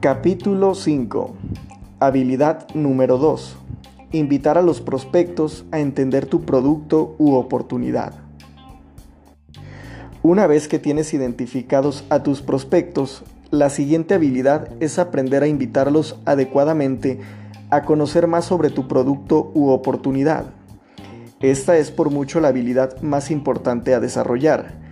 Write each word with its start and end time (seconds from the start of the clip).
Capítulo 0.00 0.74
5. 0.74 1.34
Habilidad 2.00 2.68
número 2.74 3.18
2. 3.18 3.56
Invitar 4.12 4.56
a 4.56 4.62
los 4.62 4.80
prospectos 4.80 5.64
a 5.72 5.80
entender 5.80 6.26
tu 6.26 6.44
producto 6.44 7.16
u 7.18 7.34
oportunidad. 7.34 8.14
Una 10.22 10.46
vez 10.46 10.68
que 10.68 10.78
tienes 10.78 11.12
identificados 11.14 12.04
a 12.10 12.22
tus 12.22 12.42
prospectos, 12.42 13.24
la 13.50 13.70
siguiente 13.70 14.14
habilidad 14.14 14.70
es 14.80 14.98
aprender 14.98 15.42
a 15.42 15.48
invitarlos 15.48 16.18
adecuadamente 16.26 17.20
a 17.70 17.82
conocer 17.82 18.26
más 18.26 18.44
sobre 18.44 18.70
tu 18.70 18.86
producto 18.86 19.50
u 19.54 19.68
oportunidad. 19.70 20.46
Esta 21.40 21.76
es 21.76 21.90
por 21.90 22.10
mucho 22.10 22.40
la 22.40 22.48
habilidad 22.48 23.00
más 23.02 23.30
importante 23.30 23.94
a 23.94 24.00
desarrollar. 24.00 24.87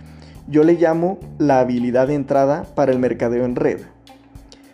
Yo 0.47 0.63
le 0.63 0.75
llamo 0.75 1.19
la 1.39 1.59
habilidad 1.59 2.07
de 2.07 2.15
entrada 2.15 2.63
para 2.73 2.93
el 2.93 2.99
mercadeo 2.99 3.43
en 3.43 3.57
red. 3.57 3.81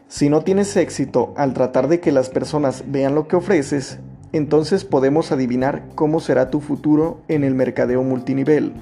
Si 0.08 0.30
no 0.30 0.44
tienes 0.44 0.78
éxito 0.78 1.34
al 1.36 1.54
tratar 1.54 1.88
de 1.88 2.00
que 2.00 2.12
las 2.12 2.30
personas 2.30 2.84
vean 2.88 3.16
lo 3.16 3.28
que 3.28 3.36
ofreces, 3.36 3.98
entonces 4.34 4.86
podemos 4.86 5.32
adivinar 5.32 5.84
cómo 5.96 6.20
será 6.20 6.52
tu 6.52 6.60
futuro 6.60 7.22
en 7.28 7.44
el 7.44 7.56
mercadeo 7.56 8.04
multinivel. 8.04 8.74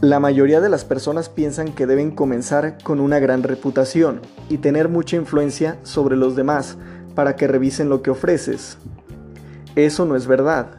La 0.00 0.20
mayoría 0.20 0.60
de 0.60 0.68
las 0.68 0.84
personas 0.84 1.28
piensan 1.28 1.72
que 1.72 1.86
deben 1.86 2.12
comenzar 2.12 2.78
con 2.84 3.00
una 3.00 3.18
gran 3.18 3.42
reputación 3.42 4.20
y 4.48 4.58
tener 4.58 4.88
mucha 4.88 5.16
influencia 5.16 5.78
sobre 5.82 6.16
los 6.16 6.36
demás 6.36 6.78
para 7.16 7.34
que 7.34 7.48
revisen 7.48 7.88
lo 7.88 8.02
que 8.02 8.10
ofreces. 8.10 8.78
Eso 9.74 10.06
no 10.06 10.14
es 10.14 10.28
verdad. 10.28 10.76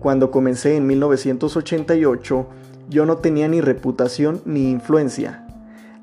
Cuando 0.00 0.30
comencé 0.32 0.76
en 0.76 0.86
1988, 0.88 2.46
yo 2.88 3.06
no 3.06 3.18
tenía 3.18 3.48
ni 3.48 3.60
reputación 3.60 4.42
ni 4.44 4.70
influencia. 4.70 5.46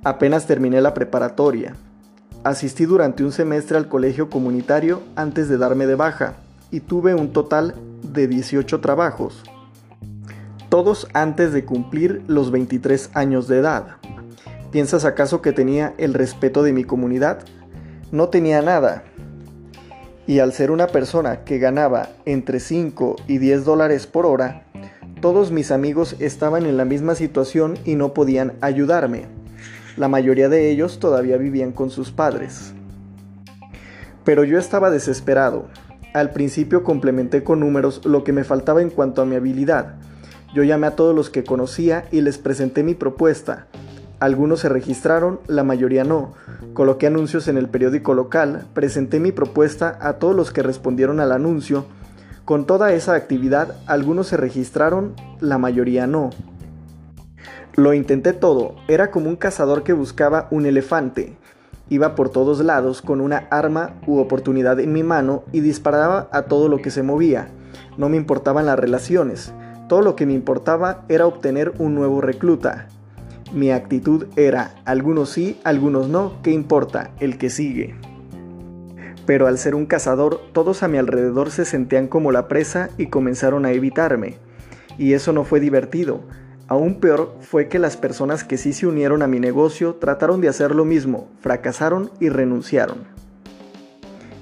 Apenas 0.04 0.46
terminé 0.48 0.82
la 0.82 0.94
preparatoria 0.94 1.76
Asistí 2.46 2.86
durante 2.86 3.24
un 3.24 3.32
semestre 3.32 3.76
al 3.76 3.88
colegio 3.88 4.30
comunitario 4.30 5.02
antes 5.16 5.50
de 5.50 5.58
darme 5.58 5.88
de 5.88 5.96
baja 5.96 6.36
y 6.70 6.80
tuve 6.80 7.16
un 7.16 7.34
total 7.34 7.74
de 8.04 8.28
18 8.28 8.82
trabajos, 8.82 9.42
todos 10.70 11.08
antes 11.14 11.54
de 11.54 11.66
cumplir 11.66 12.22
los 12.28 12.52
23 12.52 13.10
años 13.16 13.48
de 13.48 13.58
edad. 13.58 13.98
¿Piensas 14.70 15.06
acaso 15.06 15.42
que 15.42 15.54
tenía 15.54 15.96
el 15.98 16.14
respeto 16.14 16.62
de 16.62 16.72
mi 16.72 16.84
comunidad? 16.84 17.40
No 18.12 18.30
tenía 18.30 18.62
nada. 18.62 19.06
Y 20.28 20.38
al 20.38 20.54
ser 20.54 20.70
una 20.70 20.86
persona 20.86 21.46
que 21.46 21.58
ganaba 21.58 22.10
entre 22.26 22.60
5 22.60 23.16
y 23.26 23.40
10 23.40 23.66
dólares 23.66 24.06
por 24.06 24.28
hora, 24.28 24.65
todos 25.26 25.50
mis 25.50 25.72
amigos 25.72 26.16
estaban 26.20 26.68
en 26.68 26.78
la 26.78 26.86
misma 26.86 27.16
situación 27.16 27.80
y 27.84 27.96
no 27.96 28.14
podían 28.14 28.54
ayudarme. 28.62 29.26
La 29.98 30.08
mayoría 30.08 30.50
de 30.50 30.70
ellos 30.70 31.00
todavía 31.00 31.38
vivían 31.38 31.72
con 31.72 31.90
sus 31.90 32.12
padres. 32.12 32.76
Pero 34.24 34.44
yo 34.44 34.60
estaba 34.60 34.92
desesperado. 34.92 35.66
Al 36.14 36.30
principio 36.30 36.84
complementé 36.84 37.44
con 37.44 37.62
números 37.62 38.06
lo 38.06 38.24
que 38.24 38.34
me 38.34 38.44
faltaba 38.44 38.84
en 38.84 38.92
cuanto 38.92 39.24
a 39.24 39.26
mi 39.26 39.36
habilidad. 39.36 39.96
Yo 40.54 40.62
llamé 40.62 40.86
a 40.86 40.96
todos 40.96 41.16
los 41.16 41.32
que 41.32 41.44
conocía 41.44 42.06
y 42.12 42.22
les 42.22 42.38
presenté 42.38 42.84
mi 42.84 42.94
propuesta. 42.94 43.66
Algunos 44.20 44.60
se 44.60 44.70
registraron, 44.70 45.40
la 45.48 45.64
mayoría 45.64 46.04
no. 46.04 46.34
Coloqué 46.76 47.08
anuncios 47.08 47.48
en 47.48 47.58
el 47.58 47.68
periódico 47.68 48.14
local, 48.14 48.68
presenté 48.76 49.20
mi 49.20 49.32
propuesta 49.32 49.98
a 50.02 50.20
todos 50.20 50.36
los 50.36 50.52
que 50.52 50.62
respondieron 50.62 51.20
al 51.20 51.32
anuncio. 51.32 51.88
Con 52.46 52.68
toda 52.68 52.94
esa 52.94 53.16
actividad, 53.16 53.76
algunos 53.88 54.28
se 54.28 54.38
registraron, 54.38 55.16
la 55.40 55.58
mayoría 55.58 56.06
no. 56.06 56.30
Lo 57.74 57.96
intenté 57.96 58.34
todo, 58.34 58.76
era 58.88 59.10
como 59.10 59.30
un 59.30 59.36
cazador 59.36 59.82
que 59.82 59.94
buscaba 59.94 60.48
un 60.52 60.68
elefante. 60.68 61.36
Iba 61.90 62.14
por 62.14 62.30
todos 62.30 62.60
lados 62.60 63.02
con 63.02 63.20
una 63.20 63.48
arma 63.50 63.96
u 64.06 64.20
oportunidad 64.20 64.80
en 64.80 64.94
mi 64.94 65.02
mano 65.02 65.44
y 65.52 65.62
disparaba 65.62 66.30
a 66.32 66.44
todo 66.44 66.70
lo 66.70 66.84
que 66.84 66.92
se 66.92 67.02
movía. 67.02 67.48
No 67.98 68.10
me 68.10 68.18
importaban 68.18 68.68
las 68.68 68.78
relaciones, 68.78 69.52
todo 69.90 70.04
lo 70.04 70.16
que 70.16 70.28
me 70.28 70.34
importaba 70.34 71.04
era 71.10 71.26
obtener 71.26 71.74
un 71.80 71.96
nuevo 71.96 72.22
recluta. 72.22 72.90
Mi 73.54 73.72
actitud 73.72 74.28
era, 74.36 74.76
algunos 74.86 75.30
sí, 75.30 75.60
algunos 75.64 76.10
no, 76.10 76.34
¿qué 76.44 76.52
importa? 76.52 77.10
El 77.20 77.40
que 77.40 77.50
sigue. 77.50 77.96
Pero 79.26 79.48
al 79.48 79.58
ser 79.58 79.76
un 79.76 79.86
cazador, 79.86 80.40
todos 80.54 80.84
a 80.84 80.88
mi 80.88 80.98
alrededor 80.98 81.52
se 81.52 81.66
sentían 81.66 82.08
como 82.08 82.32
la 82.32 82.48
presa 82.48 82.90
y 82.98 83.08
comenzaron 83.08 83.66
a 83.66 83.72
evitarme. 83.72 84.38
Y 84.98 85.14
eso 85.14 85.34
no 85.34 85.44
fue 85.44 85.60
divertido. 85.60 86.22
Aún 86.68 87.00
peor 87.00 87.36
fue 87.42 87.68
que 87.68 87.80
las 87.80 87.96
personas 87.96 88.44
que 88.44 88.58
sí 88.58 88.74
se 88.74 88.88
unieron 88.88 89.22
a 89.22 89.28
mi 89.28 89.40
negocio 89.40 89.96
trataron 89.96 90.42
de 90.42 90.50
hacer 90.50 90.74
lo 90.74 90.86
mismo, 90.86 91.30
fracasaron 91.40 92.10
y 92.20 92.30
renunciaron. 92.30 93.16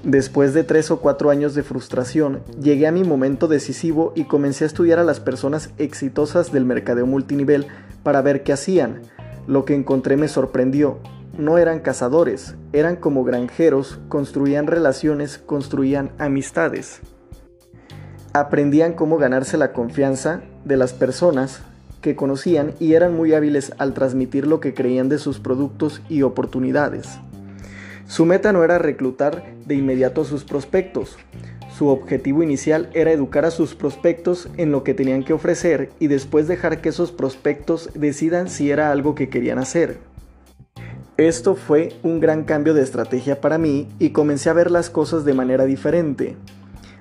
Después 0.03 0.53
de 0.53 0.65
tres 0.65 0.91
o 0.91 0.99
cuatro 0.99 1.29
años 1.29 1.55
de 1.55 1.63
frustración, 1.63 2.41
llegué 2.61 2.87
a 2.87 2.91
mi 2.91 3.05
momento 3.05 3.47
decisivo 3.47 4.11
y 4.15 4.25
comencé 4.25 4.65
a 4.65 4.67
estudiar 4.67 4.99
a 4.99 5.03
las 5.05 5.21
personas 5.21 5.69
exitosas 5.77 6.51
del 6.51 6.65
mercadeo 6.65 7.05
multinivel 7.05 7.67
para 8.03 8.21
ver 8.21 8.43
qué 8.43 8.51
hacían. 8.51 9.01
Lo 9.47 9.63
que 9.63 9.75
encontré 9.75 10.17
me 10.17 10.27
sorprendió. 10.27 10.99
No 11.37 11.57
eran 11.57 11.79
cazadores, 11.79 12.55
eran 12.73 12.95
como 12.95 13.23
granjeros, 13.23 13.99
construían 14.07 14.67
relaciones, 14.67 15.39
construían 15.39 16.11
amistades. 16.19 16.99
Aprendían 18.33 18.93
cómo 18.93 19.17
ganarse 19.17 19.57
la 19.57 19.73
confianza 19.73 20.41
de 20.63 20.77
las 20.77 20.93
personas, 20.93 21.63
que 22.01 22.15
conocían 22.15 22.73
y 22.79 22.93
eran 22.93 23.15
muy 23.15 23.33
hábiles 23.33 23.73
al 23.79 23.95
transmitir 23.95 24.45
lo 24.45 24.59
que 24.59 24.75
creían 24.75 25.09
de 25.09 25.17
sus 25.17 25.39
productos 25.39 26.03
y 26.07 26.21
oportunidades. 26.21 27.07
Su 28.05 28.25
meta 28.25 28.53
no 28.53 28.63
era 28.63 28.77
reclutar 28.77 29.43
de 29.65 29.73
inmediato 29.73 30.21
a 30.21 30.25
sus 30.25 30.43
prospectos. 30.43 31.17
Su 31.75 31.87
objetivo 31.87 32.43
inicial 32.43 32.89
era 32.93 33.11
educar 33.11 33.45
a 33.45 33.51
sus 33.51 33.73
prospectos 33.73 34.49
en 34.57 34.71
lo 34.71 34.83
que 34.83 34.93
tenían 34.93 35.23
que 35.23 35.33
ofrecer 35.33 35.89
y 35.97 36.07
después 36.07 36.47
dejar 36.47 36.81
que 36.81 36.89
esos 36.89 37.11
prospectos 37.11 37.89
decidan 37.95 38.49
si 38.49 38.69
era 38.69 38.91
algo 38.91 39.15
que 39.15 39.29
querían 39.29 39.57
hacer. 39.57 40.12
Esto 41.17 41.53
fue 41.53 41.95
un 42.01 42.19
gran 42.19 42.43
cambio 42.43 42.73
de 42.73 42.81
estrategia 42.81 43.39
para 43.39 43.59
mí 43.59 43.87
y 43.99 44.09
comencé 44.09 44.49
a 44.49 44.53
ver 44.53 44.71
las 44.71 44.89
cosas 44.89 45.23
de 45.25 45.35
manera 45.35 45.65
diferente. 45.65 46.35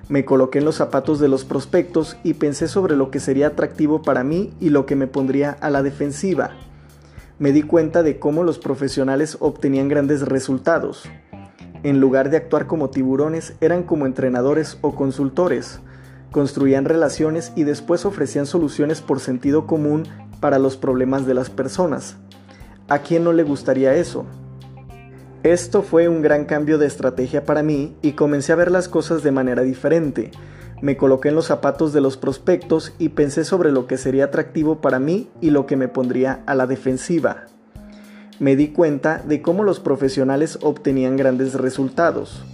Me 0.07 0.23
coloqué 0.23 0.59
en 0.59 0.65
los 0.65 0.75
zapatos 0.75 1.19
de 1.19 1.27
los 1.27 1.45
prospectos 1.45 2.15
y 2.23 2.35
pensé 2.35 2.67
sobre 2.67 2.95
lo 2.95 3.09
que 3.09 3.19
sería 3.19 3.47
atractivo 3.47 4.03
para 4.03 4.23
mí 4.23 4.53
y 4.59 4.69
lo 4.69 4.85
que 4.85 4.95
me 4.95 5.07
pondría 5.07 5.57
a 5.61 5.71
la 5.71 5.81
defensiva. 5.81 6.51
Me 7.39 7.51
di 7.53 7.63
cuenta 7.63 8.03
de 8.03 8.19
cómo 8.19 8.43
los 8.43 8.59
profesionales 8.59 9.37
obtenían 9.39 9.87
grandes 9.87 10.21
resultados. 10.21 11.09
En 11.81 11.99
lugar 11.99 12.29
de 12.29 12.37
actuar 12.37 12.67
como 12.67 12.91
tiburones, 12.91 13.55
eran 13.61 13.81
como 13.81 14.05
entrenadores 14.05 14.77
o 14.81 14.93
consultores. 14.93 15.79
Construían 16.31 16.85
relaciones 16.85 17.51
y 17.55 17.63
después 17.63 18.05
ofrecían 18.05 18.45
soluciones 18.45 19.01
por 19.01 19.19
sentido 19.19 19.65
común 19.65 20.03
para 20.39 20.59
los 20.59 20.77
problemas 20.77 21.25
de 21.25 21.33
las 21.33 21.49
personas. 21.49 22.17
¿A 22.93 22.99
quién 22.99 23.23
no 23.23 23.33
le 23.33 23.41
gustaría 23.41 23.95
eso? 23.95 24.27
Esto 25.41 25.81
fue 25.81 26.09
un 26.09 26.21
gran 26.21 26.45
cambio 26.45 26.77
de 26.77 26.85
estrategia 26.85 27.43
para 27.43 27.63
mí 27.63 27.97
y 28.03 28.11
comencé 28.11 28.51
a 28.53 28.55
ver 28.55 28.69
las 28.69 28.87
cosas 28.87 29.23
de 29.23 29.31
manera 29.31 29.63
diferente. 29.63 30.29
Me 30.79 30.95
coloqué 30.95 31.29
en 31.29 31.35
los 31.35 31.47
zapatos 31.47 31.91
de 31.91 32.01
los 32.01 32.17
prospectos 32.17 32.93
y 32.99 33.09
pensé 33.09 33.45
sobre 33.45 33.71
lo 33.71 33.87
que 33.87 33.97
sería 33.97 34.25
atractivo 34.25 34.79
para 34.79 34.99
mí 34.99 35.27
y 35.41 35.49
lo 35.49 35.65
que 35.65 35.75
me 35.75 35.87
pondría 35.87 36.43
a 36.45 36.53
la 36.53 36.67
defensiva. 36.67 37.47
Me 38.37 38.55
di 38.55 38.67
cuenta 38.67 39.23
de 39.25 39.41
cómo 39.41 39.63
los 39.63 39.79
profesionales 39.79 40.59
obtenían 40.61 41.17
grandes 41.17 41.55
resultados. 41.55 42.45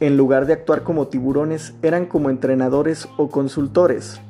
En 0.00 0.16
lugar 0.16 0.46
de 0.46 0.54
actuar 0.54 0.82
como 0.82 1.06
tiburones, 1.06 1.72
eran 1.82 2.06
como 2.06 2.30
entrenadores 2.30 3.06
o 3.16 3.30
consultores. 3.30 4.20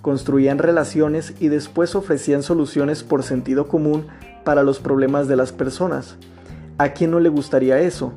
Construían 0.00 0.58
relaciones 0.58 1.34
y 1.38 1.46
después 1.46 1.94
ofrecían 1.94 2.42
soluciones 2.42 3.04
por 3.04 3.22
sentido 3.22 3.68
común 3.68 4.08
para 4.44 4.62
los 4.62 4.80
problemas 4.80 5.28
de 5.28 5.36
las 5.36 5.52
personas. 5.52 6.16
¿A 6.78 6.90
quién 6.90 7.10
no 7.10 7.20
le 7.20 7.28
gustaría 7.28 7.80
eso? 7.80 8.12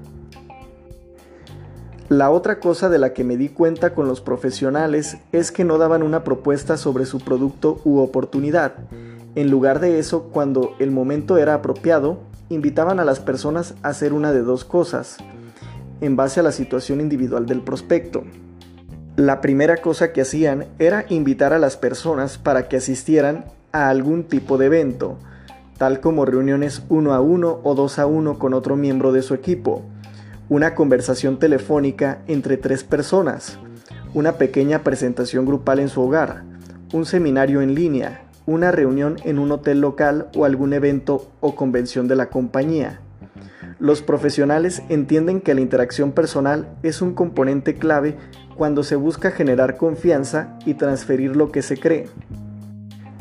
La 2.10 2.30
otra 2.30 2.60
cosa 2.60 2.88
de 2.88 3.00
la 3.00 3.14
que 3.14 3.24
me 3.24 3.36
di 3.36 3.50
cuenta 3.50 3.96
con 3.96 4.08
los 4.08 4.22
profesionales 4.22 5.18
es 5.32 5.52
que 5.52 5.66
no 5.66 5.80
daban 5.80 6.04
una 6.04 6.24
propuesta 6.24 6.78
sobre 6.78 7.08
su 7.08 7.20
producto 7.20 7.82
u 7.84 7.98
oportunidad. 7.98 8.76
En 9.34 9.50
lugar 9.50 9.80
de 9.80 9.98
eso, 9.98 10.30
cuando 10.32 10.76
el 10.78 10.92
momento 10.92 11.38
era 11.38 11.56
apropiado, 11.56 12.20
invitaban 12.50 13.00
a 13.00 13.06
las 13.06 13.20
personas 13.20 13.74
a 13.82 13.90
hacer 13.90 14.14
una 14.14 14.32
de 14.32 14.44
dos 14.44 14.66
cosas, 14.66 15.18
en 16.00 16.16
base 16.16 16.40
a 16.40 16.44
la 16.44 16.52
situación 16.52 17.02
individual 17.02 17.48
del 17.48 17.62
prospecto. 17.62 18.24
La 19.16 19.42
primera 19.42 19.78
cosa 19.78 20.14
que 20.14 20.22
hacían 20.22 20.68
era 20.78 21.06
invitar 21.10 21.54
a 21.54 21.60
las 21.60 21.76
personas 21.76 22.38
para 22.38 22.68
que 22.68 22.78
asistieran 22.78 23.46
a 23.72 23.90
algún 23.90 24.26
tipo 24.26 24.58
de 24.58 24.68
evento, 24.68 25.18
tal 25.78 26.00
como 26.00 26.26
reuniones 26.26 26.84
uno 26.90 27.14
a 27.14 27.22
uno 27.22 27.60
o 27.64 27.76
dos 27.76 28.00
a 28.00 28.06
uno 28.06 28.40
con 28.40 28.54
otro 28.54 28.76
miembro 28.76 29.12
de 29.12 29.22
su 29.22 29.34
equipo, 29.34 29.84
una 30.48 30.76
conversación 30.76 31.38
telefónica 31.40 32.20
entre 32.28 32.58
tres 32.58 32.84
personas, 32.84 33.60
una 34.14 34.34
pequeña 34.34 34.84
presentación 34.84 35.46
grupal 35.46 35.80
en 35.80 35.90
su 35.90 36.02
hogar, 36.02 36.44
un 36.94 37.06
seminario 37.06 37.62
en 37.62 37.76
línea, 37.76 38.24
una 38.46 38.72
reunión 38.72 39.18
en 39.24 39.40
un 39.40 39.52
hotel 39.52 39.82
local 39.82 40.30
o 40.36 40.46
algún 40.46 40.74
evento 40.74 41.30
o 41.42 41.56
convención 41.56 42.08
de 42.08 42.16
la 42.16 42.30
compañía. 42.30 43.02
Los 43.80 44.02
profesionales 44.02 44.84
entienden 44.88 45.42
que 45.42 45.54
la 45.54 45.62
interacción 45.62 46.14
personal 46.14 46.70
es 46.84 47.02
un 47.02 47.14
componente 47.14 47.76
clave 47.76 48.16
cuando 48.56 48.84
se 48.84 48.96
busca 48.96 49.32
generar 49.32 49.76
confianza 49.76 50.58
y 50.66 50.76
transferir 50.76 51.36
lo 51.36 51.52
que 51.52 51.62
se 51.62 51.78
cree, 51.78 52.08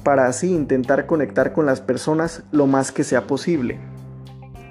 para 0.05 0.27
así 0.27 0.53
intentar 0.53 1.07
conectar 1.07 1.53
con 1.53 1.67
las 1.67 1.81
personas 1.81 2.43
lo 2.53 2.67
más 2.67 2.93
que 2.93 3.03
sea 3.03 3.27
posible. 3.27 3.81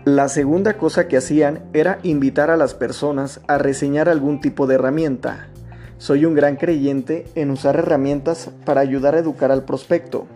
La 0.05 0.29
segunda 0.29 0.77
cosa 0.77 1.07
que 1.07 1.17
hacían 1.17 1.63
era 1.73 1.99
invitar 2.03 2.51
a 2.51 2.57
las 2.57 2.73
personas 2.73 3.41
a 3.47 3.57
reseñar 3.57 4.09
algún 4.09 4.41
tipo 4.41 4.67
de 4.67 4.75
herramienta. 4.75 5.47
Soy 5.97 6.25
un 6.25 6.35
gran 6.35 6.57
creyente 6.57 7.25
en 7.35 7.49
usar 7.49 7.77
herramientas 7.77 8.49
para 8.65 8.81
ayudar 8.81 9.15
a 9.15 9.19
educar 9.19 9.51
al 9.51 9.63
prospecto. 9.63 10.27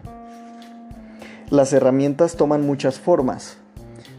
Las 1.49 1.73
herramientas 1.73 2.35
toman 2.35 2.61
muchas 2.61 2.99
formas. 2.99 3.57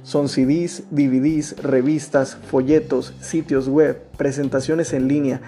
Son 0.02 0.28
CDs, 0.28 0.84
DVDs, 0.90 1.62
revistas, 1.62 2.36
folletos, 2.36 3.14
sitios 3.20 3.68
web, 3.68 4.02
presentaciones 4.16 4.92
en 4.92 5.08
línea. 5.08 5.40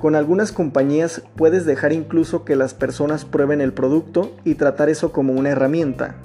Con 0.00 0.14
algunas 0.14 0.52
compañías 0.52 1.22
puedes 1.36 1.64
dejar 1.64 1.92
incluso 1.92 2.44
que 2.44 2.54
las 2.54 2.74
personas 2.74 3.24
prueben 3.24 3.60
el 3.60 3.72
producto 3.72 4.36
y 4.44 4.56
tratar 4.56 4.90
eso 4.90 5.10
como 5.10 5.32
una 5.32 5.50
herramienta. 5.50 6.16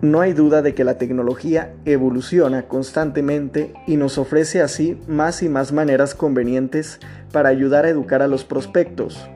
No 0.00 0.20
hay 0.20 0.32
duda 0.32 0.62
de 0.62 0.74
que 0.74 0.84
la 0.84 0.98
tecnología 0.98 1.74
evoluciona 1.84 2.68
constantemente 2.68 3.72
y 3.86 3.96
nos 3.96 4.18
ofrece 4.18 4.62
así 4.62 5.00
más 5.08 5.42
y 5.42 5.48
más 5.48 5.72
maneras 5.72 6.14
convenientes 6.14 7.00
para 7.32 7.48
ayudar 7.48 7.84
a 7.84 7.88
educar 7.88 8.22
a 8.22 8.28
los 8.28 8.44
prospectos. 8.44 9.26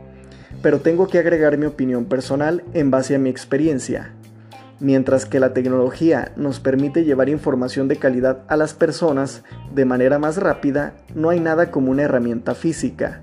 Pero 0.62 0.80
tengo 0.80 1.08
que 1.08 1.18
agregar 1.18 1.56
mi 1.56 1.66
opinión 1.66 2.04
personal 2.04 2.62
en 2.74 2.90
base 2.90 3.16
a 3.16 3.18
mi 3.18 3.30
experiencia. 3.30 4.12
Mientras 4.80 5.26
que 5.26 5.40
la 5.40 5.52
tecnología 5.52 6.32
nos 6.36 6.58
permite 6.58 7.04
llevar 7.04 7.28
información 7.28 7.86
de 7.86 7.96
calidad 7.96 8.44
a 8.48 8.56
las 8.56 8.72
personas 8.72 9.42
de 9.74 9.84
manera 9.84 10.18
más 10.18 10.38
rápida, 10.38 10.94
no 11.14 11.28
hay 11.28 11.38
nada 11.38 11.70
como 11.70 11.90
una 11.90 12.02
herramienta 12.02 12.54
física. 12.54 13.20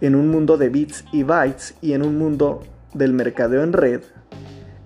En 0.00 0.16
un 0.16 0.28
mundo 0.28 0.56
de 0.56 0.68
bits 0.68 1.04
y 1.12 1.22
bytes 1.22 1.74
y 1.80 1.92
en 1.92 2.02
un 2.02 2.18
mundo 2.18 2.64
del 2.92 3.12
mercadeo 3.12 3.62
en 3.62 3.72
red, 3.72 4.00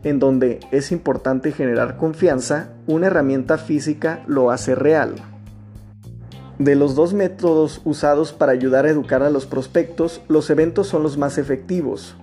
en 0.02 0.18
donde 0.18 0.60
es 0.72 0.92
importante 0.92 1.52
generar 1.52 1.96
confianza, 1.96 2.68
una 2.86 3.06
herramienta 3.06 3.56
física 3.56 4.22
lo 4.26 4.50
hace 4.50 4.74
real. 4.74 5.14
De 6.58 6.74
los 6.74 6.94
dos 6.94 7.14
métodos 7.14 7.80
usados 7.84 8.34
para 8.34 8.52
ayudar 8.52 8.84
a 8.84 8.90
educar 8.90 9.22
a 9.22 9.30
los 9.30 9.46
prospectos, 9.46 10.20
los 10.28 10.50
eventos 10.50 10.86
son 10.86 11.02
los 11.02 11.16
más 11.16 11.38
efectivos. 11.38 12.14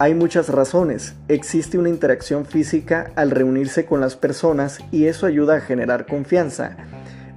Hay 0.00 0.14
muchas 0.14 0.48
razones. 0.48 1.16
Existe 1.26 1.76
una 1.76 1.88
interacción 1.88 2.46
física 2.46 3.10
al 3.16 3.32
reunirse 3.32 3.84
con 3.84 4.00
las 4.00 4.14
personas 4.14 4.78
y 4.92 5.06
eso 5.06 5.26
ayuda 5.26 5.56
a 5.56 5.60
generar 5.60 6.06
confianza. 6.06 6.76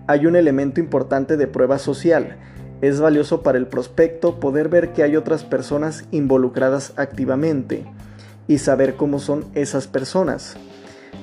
Hay 0.05 0.27
un 0.27 0.35
elemento 0.35 0.79
importante 0.79 1.37
de 1.37 1.47
prueba 1.47 1.79
social. 1.79 2.37
Es 2.81 2.99
valioso 2.99 3.41
para 3.41 3.57
el 3.57 3.65
prospecto 3.65 4.39
poder 4.39 4.69
ver 4.69 4.93
que 4.93 5.01
hay 5.01 5.15
otras 5.15 5.43
personas 5.43 6.05
involucradas 6.11 6.93
activamente 6.97 7.83
y 8.47 8.59
saber 8.59 8.93
cómo 8.93 9.17
son 9.17 9.45
esas 9.55 9.87
personas. 9.87 10.55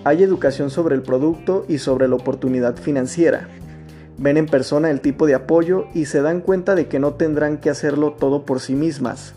Hay 0.02 0.24
educación 0.24 0.70
sobre 0.70 0.96
el 0.96 1.02
producto 1.02 1.64
y 1.68 1.78
sobre 1.78 2.08
la 2.08 2.16
oportunidad 2.16 2.76
financiera. 2.78 3.48
Ven 4.16 4.38
en 4.38 4.46
persona 4.46 4.90
el 4.90 5.00
tipo 5.00 5.24
de 5.28 5.36
apoyo 5.36 5.84
y 5.94 6.06
se 6.06 6.20
dan 6.20 6.40
cuenta 6.40 6.74
de 6.74 6.88
que 6.88 6.98
no 6.98 7.14
tendrán 7.14 7.58
que 7.58 7.70
hacerlo 7.70 8.14
todo 8.14 8.44
por 8.44 8.58
sí 8.58 8.74
mismas. 8.74 9.34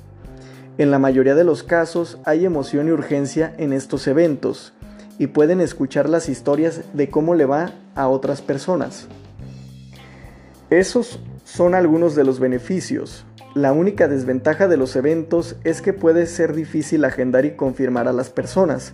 En 0.77 0.91
la 0.91 1.00
mayoría 1.00 1.35
de 1.35 1.44
los 1.44 1.63
casos 1.63 2.18
hay 2.25 2.45
emoción 2.45 2.88
y 2.88 2.91
urgencia 2.91 3.53
en 3.57 3.73
estos 3.73 4.07
eventos 4.07 4.73
y 5.19 5.27
pueden 5.27 5.62
escuchar 5.62 6.09
las 6.09 6.29
historias 6.29 6.81
de 6.94 7.09
cómo 7.09 7.35
le 7.35 7.45
va 7.45 7.73
a 7.95 8.07
otras 8.07 8.41
personas. 8.41 9.07
Esos 10.69 11.19
son 11.44 11.75
algunos 11.75 12.15
de 12.15 12.23
los 12.23 12.39
beneficios, 12.39 13.25
la 13.53 13.73
única 13.73 14.07
desventaja 14.07 14.69
de 14.69 14.77
los 14.77 14.95
eventos 14.95 15.57
es 15.65 15.81
que 15.81 15.91
puede 15.91 16.25
ser 16.25 16.53
difícil 16.53 17.03
agendar 17.03 17.44
y 17.44 17.51
confirmar 17.51 18.07
a 18.07 18.13
las 18.13 18.29
personas, 18.29 18.94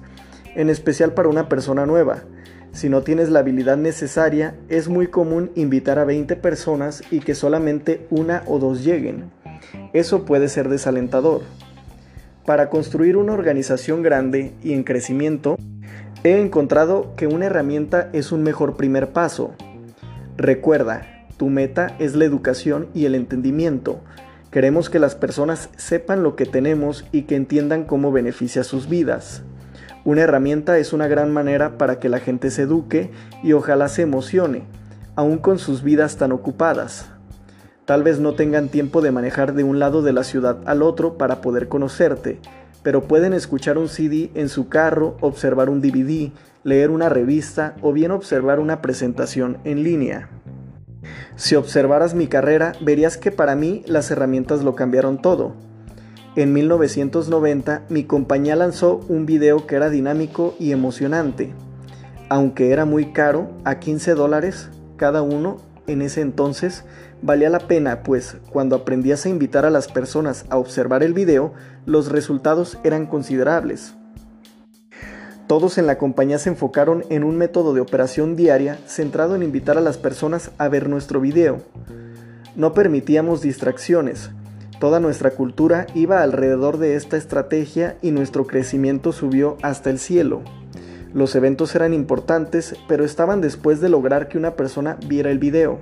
en 0.55 0.71
especial 0.71 1.13
para 1.13 1.29
una 1.29 1.47
persona 1.47 1.85
nueva. 1.85 2.23
Si 2.71 2.89
no 2.89 3.03
tienes 3.03 3.29
la 3.29 3.39
habilidad 3.39 3.77
necesaria, 3.77 4.55
es 4.67 4.89
muy 4.89 5.07
común 5.07 5.51
invitar 5.53 5.99
a 5.99 6.05
20 6.05 6.35
personas 6.37 7.03
y 7.11 7.19
que 7.19 7.35
solamente 7.35 8.07
una 8.09 8.41
o 8.47 8.57
dos 8.57 8.83
lleguen. 8.83 9.29
Eso 9.93 10.25
puede 10.25 10.49
ser 10.49 10.69
desalentador. 10.69 11.41
Para 12.47 12.71
construir 12.71 13.15
una 13.15 13.33
organización 13.33 14.01
grande 14.01 14.55
y 14.63 14.73
en 14.73 14.83
crecimiento, 14.83 15.57
he 16.23 16.41
encontrado 16.41 17.13
que 17.15 17.27
una 17.27 17.45
herramienta 17.45 18.09
es 18.13 18.31
un 18.31 18.41
mejor 18.41 18.75
primer 18.75 19.09
paso. 19.09 19.53
Recuerda, 20.35 21.27
tu 21.37 21.49
meta 21.49 21.95
es 21.99 22.15
la 22.15 22.25
educación 22.25 22.87
y 22.95 23.05
el 23.05 23.13
entendimiento 23.13 24.01
Queremos 24.51 24.89
que 24.89 24.99
las 24.99 25.15
personas 25.15 25.69
sepan 25.75 26.23
lo 26.23 26.37
que 26.37 26.45
tenemos 26.45 27.05
y 27.11 27.23
que 27.23 27.35
entiendan 27.35 27.83
cómo 27.83 28.13
beneficia 28.13 28.63
sus 28.63 28.87
vidas. 28.87 29.43
Una 30.05 30.21
herramienta 30.21 30.77
es 30.77 30.93
una 30.93 31.07
gran 31.07 31.33
manera 31.33 31.77
para 31.77 31.99
que 31.99 32.07
la 32.07 32.19
gente 32.19 32.49
se 32.49 32.61
eduque 32.61 33.11
y 33.43 33.51
ojalá 33.51 33.89
se 33.89 34.03
emocione, 34.03 34.63
aún 35.15 35.37
con 35.37 35.59
sus 35.59 35.83
vidas 35.83 36.15
tan 36.15 36.31
ocupadas. 36.31 37.09
Tal 37.87 38.03
vez 38.03 38.19
no 38.19 38.33
tengan 38.33 38.67
tiempo 38.67 39.01
de 39.01 39.13
manejar 39.13 39.53
de 39.53 39.63
un 39.63 39.79
lado 39.79 40.01
de 40.01 40.11
la 40.11 40.25
ciudad 40.25 40.57
al 40.65 40.83
otro 40.83 41.17
para 41.17 41.39
poder 41.39 41.69
conocerte, 41.69 42.37
pero 42.83 43.03
pueden 43.03 43.31
escuchar 43.33 43.77
un 43.77 43.87
CD 43.87 44.29
en 44.33 44.49
su 44.49 44.67
carro, 44.67 45.15
observar 45.21 45.69
un 45.69 45.79
DVD, 45.79 46.33
leer 46.65 46.89
una 46.89 47.07
revista 47.07 47.77
o 47.81 47.93
bien 47.93 48.11
observar 48.11 48.59
una 48.59 48.81
presentación 48.81 49.59
en 49.63 49.83
línea. 49.83 50.27
Si 51.37 51.55
observaras 51.55 52.13
mi 52.13 52.27
carrera, 52.27 52.73
verías 52.81 53.15
que 53.15 53.31
para 53.31 53.55
mí 53.55 53.83
las 53.87 54.11
herramientas 54.11 54.65
lo 54.65 54.75
cambiaron 54.75 55.21
todo. 55.21 55.53
En 56.35 56.51
1990 56.51 57.83
mi 57.87 58.03
compañía 58.03 58.57
lanzó 58.57 58.99
un 59.07 59.25
video 59.25 59.65
que 59.65 59.77
era 59.77 59.89
dinámico 59.89 60.55
y 60.59 60.73
emocionante. 60.73 61.53
Aunque 62.27 62.71
era 62.71 62.83
muy 62.83 63.13
caro, 63.13 63.49
a 63.63 63.79
15 63.79 64.13
dólares 64.13 64.67
cada 64.97 65.21
uno 65.21 65.61
en 65.87 66.01
ese 66.01 66.19
entonces, 66.19 66.83
valía 67.21 67.49
la 67.49 67.59
pena, 67.59 68.03
pues 68.03 68.37
cuando 68.51 68.75
aprendías 68.75 69.25
a 69.25 69.29
invitar 69.29 69.65
a 69.65 69.69
las 69.69 69.87
personas 69.87 70.45
a 70.49 70.57
observar 70.57 71.03
el 71.03 71.13
video, 71.13 71.53
los 71.85 72.11
resultados 72.11 72.77
eran 72.83 73.05
considerables. 73.05 73.95
Todos 75.47 75.77
en 75.77 75.87
la 75.87 75.97
compañía 75.97 76.39
se 76.39 76.49
enfocaron 76.49 77.05
en 77.09 77.23
un 77.23 77.37
método 77.37 77.73
de 77.73 77.79
operación 77.79 78.35
diaria 78.35 78.77
centrado 78.85 79.35
en 79.35 79.43
invitar 79.43 79.77
a 79.77 79.81
las 79.81 79.97
personas 79.97 80.51
a 80.57 80.67
ver 80.67 80.89
nuestro 80.89 81.21
video. 81.21 81.61
No 82.57 82.73
permitíamos 82.73 83.41
distracciones. 83.41 84.29
Toda 84.79 84.99
nuestra 84.99 85.31
cultura 85.31 85.87
iba 85.95 86.21
alrededor 86.21 86.77
de 86.77 86.95
esta 86.95 87.15
estrategia 87.15 87.97
y 88.01 88.11
nuestro 88.11 88.45
crecimiento 88.45 89.13
subió 89.13 89.57
hasta 89.61 89.89
el 89.89 89.99
cielo. 89.99 90.41
Los 91.13 91.33
eventos 91.35 91.73
eran 91.75 91.93
importantes, 91.93 92.75
pero 92.87 93.05
estaban 93.05 93.39
después 93.39 93.79
de 93.79 93.87
lograr 93.87 94.27
que 94.27 94.37
una 94.37 94.55
persona 94.55 94.97
viera 95.07 95.31
el 95.31 95.39
video. 95.39 95.79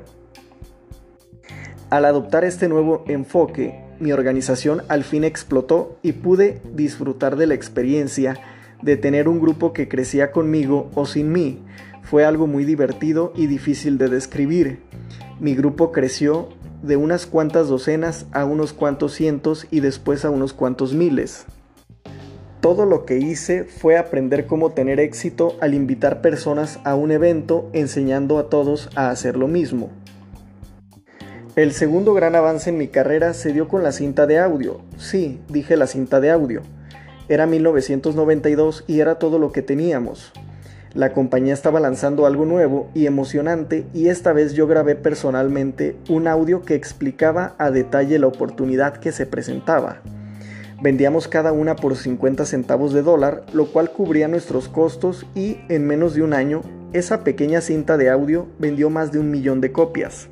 Al 1.96 2.04
adoptar 2.04 2.44
este 2.44 2.68
nuevo 2.68 3.06
enfoque, 3.08 3.82
mi 4.02 4.12
organización 4.12 4.82
al 4.90 5.06
fin 5.06 5.24
explotó 5.24 5.98
y 6.04 6.12
pude 6.12 6.60
disfrutar 6.74 7.38
de 7.38 7.48
la 7.48 7.54
experiencia 7.54 8.38
de 8.82 8.98
tener 8.98 9.30
un 9.30 9.40
grupo 9.40 9.72
que 9.72 9.88
crecía 9.88 10.34
conmigo 10.34 10.92
o 10.94 11.06
sin 11.06 11.32
mí. 11.32 11.64
Fue 12.04 12.26
algo 12.26 12.48
muy 12.48 12.66
divertido 12.66 13.32
y 13.34 13.48
difícil 13.48 13.98
de 13.98 14.10
describir. 14.10 14.82
Mi 15.40 15.56
grupo 15.56 15.94
creció 15.94 16.50
de 16.84 16.98
unas 16.98 17.26
cuantas 17.26 17.70
docenas 17.70 18.26
a 18.34 18.44
unos 18.44 18.74
cuantos 18.74 19.14
cientos 19.14 19.66
y 19.72 19.80
después 19.80 20.26
a 20.26 20.32
unos 20.32 20.52
cuantos 20.52 20.94
miles. 20.94 21.46
Todo 22.60 22.86
lo 22.86 23.06
que 23.06 23.20
hice 23.20 23.64
fue 23.64 23.98
aprender 23.98 24.48
cómo 24.48 24.72
tener 24.72 25.00
éxito 25.00 25.56
al 25.62 25.74
invitar 25.74 26.20
personas 26.20 26.78
a 26.84 26.96
un 26.96 27.12
evento 27.12 27.70
enseñando 27.72 28.38
a 28.38 28.50
todos 28.50 28.90
a 28.96 29.12
hacer 29.12 29.38
lo 29.38 29.48
mismo. 29.48 29.92
El 31.56 31.72
segundo 31.72 32.14
gran 32.14 32.36
avance 32.36 32.70
en 32.70 32.78
mi 32.78 32.90
carrera 32.90 33.34
se 33.34 33.54
dio 33.54 33.70
con 33.70 33.82
la 33.82 33.94
cinta 33.94 34.28
de 34.28 34.40
audio. 34.40 34.82
Sí, 34.98 35.40
dije 35.48 35.78
la 35.78 35.88
cinta 35.88 36.20
de 36.20 36.30
audio. 36.30 36.64
Era 37.30 37.46
1992 37.46 38.84
y 38.88 39.00
era 39.00 39.20
todo 39.20 39.40
lo 39.40 39.54
que 39.54 39.62
teníamos. 39.62 40.34
La 40.94 41.14
compañía 41.14 41.54
estaba 41.54 41.80
lanzando 41.80 42.26
algo 42.26 42.44
nuevo 42.44 42.90
y 42.94 43.06
emocionante 43.06 43.86
y 43.94 44.10
esta 44.10 44.34
vez 44.34 44.54
yo 44.54 44.68
grabé 44.68 44.98
personalmente 44.98 45.96
un 46.10 46.28
audio 46.28 46.64
que 46.64 46.76
explicaba 46.76 47.56
a 47.58 47.72
detalle 47.72 48.20
la 48.20 48.28
oportunidad 48.28 48.98
que 48.98 49.14
se 49.14 49.26
presentaba. 49.26 50.02
Vendíamos 50.82 51.30
cada 51.30 51.54
una 51.54 51.78
por 51.78 51.96
50 51.96 52.46
centavos 52.46 52.92
de 52.92 53.02
dólar, 53.02 53.46
lo 53.54 53.68
cual 53.68 53.92
cubría 53.92 54.28
nuestros 54.28 54.68
costos 54.68 55.26
y 55.36 55.60
en 55.70 55.88
menos 55.88 56.16
de 56.16 56.22
un 56.22 56.34
año 56.34 56.64
esa 56.92 57.24
pequeña 57.24 57.62
cinta 57.62 57.96
de 57.96 58.10
audio 58.10 58.48
vendió 58.60 58.90
más 58.90 59.14
de 59.14 59.20
un 59.20 59.32
millón 59.32 59.62
de 59.62 59.72
copias. 59.72 60.28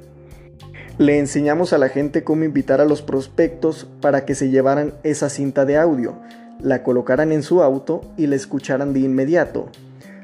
Le 0.97 1.17
enseñamos 1.17 1.73
a 1.73 1.77
la 1.77 1.89
gente 1.89 2.23
cómo 2.23 2.43
invitar 2.43 2.79
a 2.79 2.85
los 2.85 3.01
prospectos 3.01 3.87
para 4.01 4.25
que 4.25 4.35
se 4.35 4.49
llevaran 4.49 4.93
esa 5.03 5.29
cinta 5.29 5.65
de 5.65 5.77
audio. 5.77 6.15
la 6.59 6.81
colocaran 6.81 7.33
en 7.33 7.43
su 7.43 7.61
auto 7.61 8.01
y 8.15 8.27
la 8.27 8.35
escucharan 8.35 8.93
de 8.93 9.01
inmediato. 9.01 9.67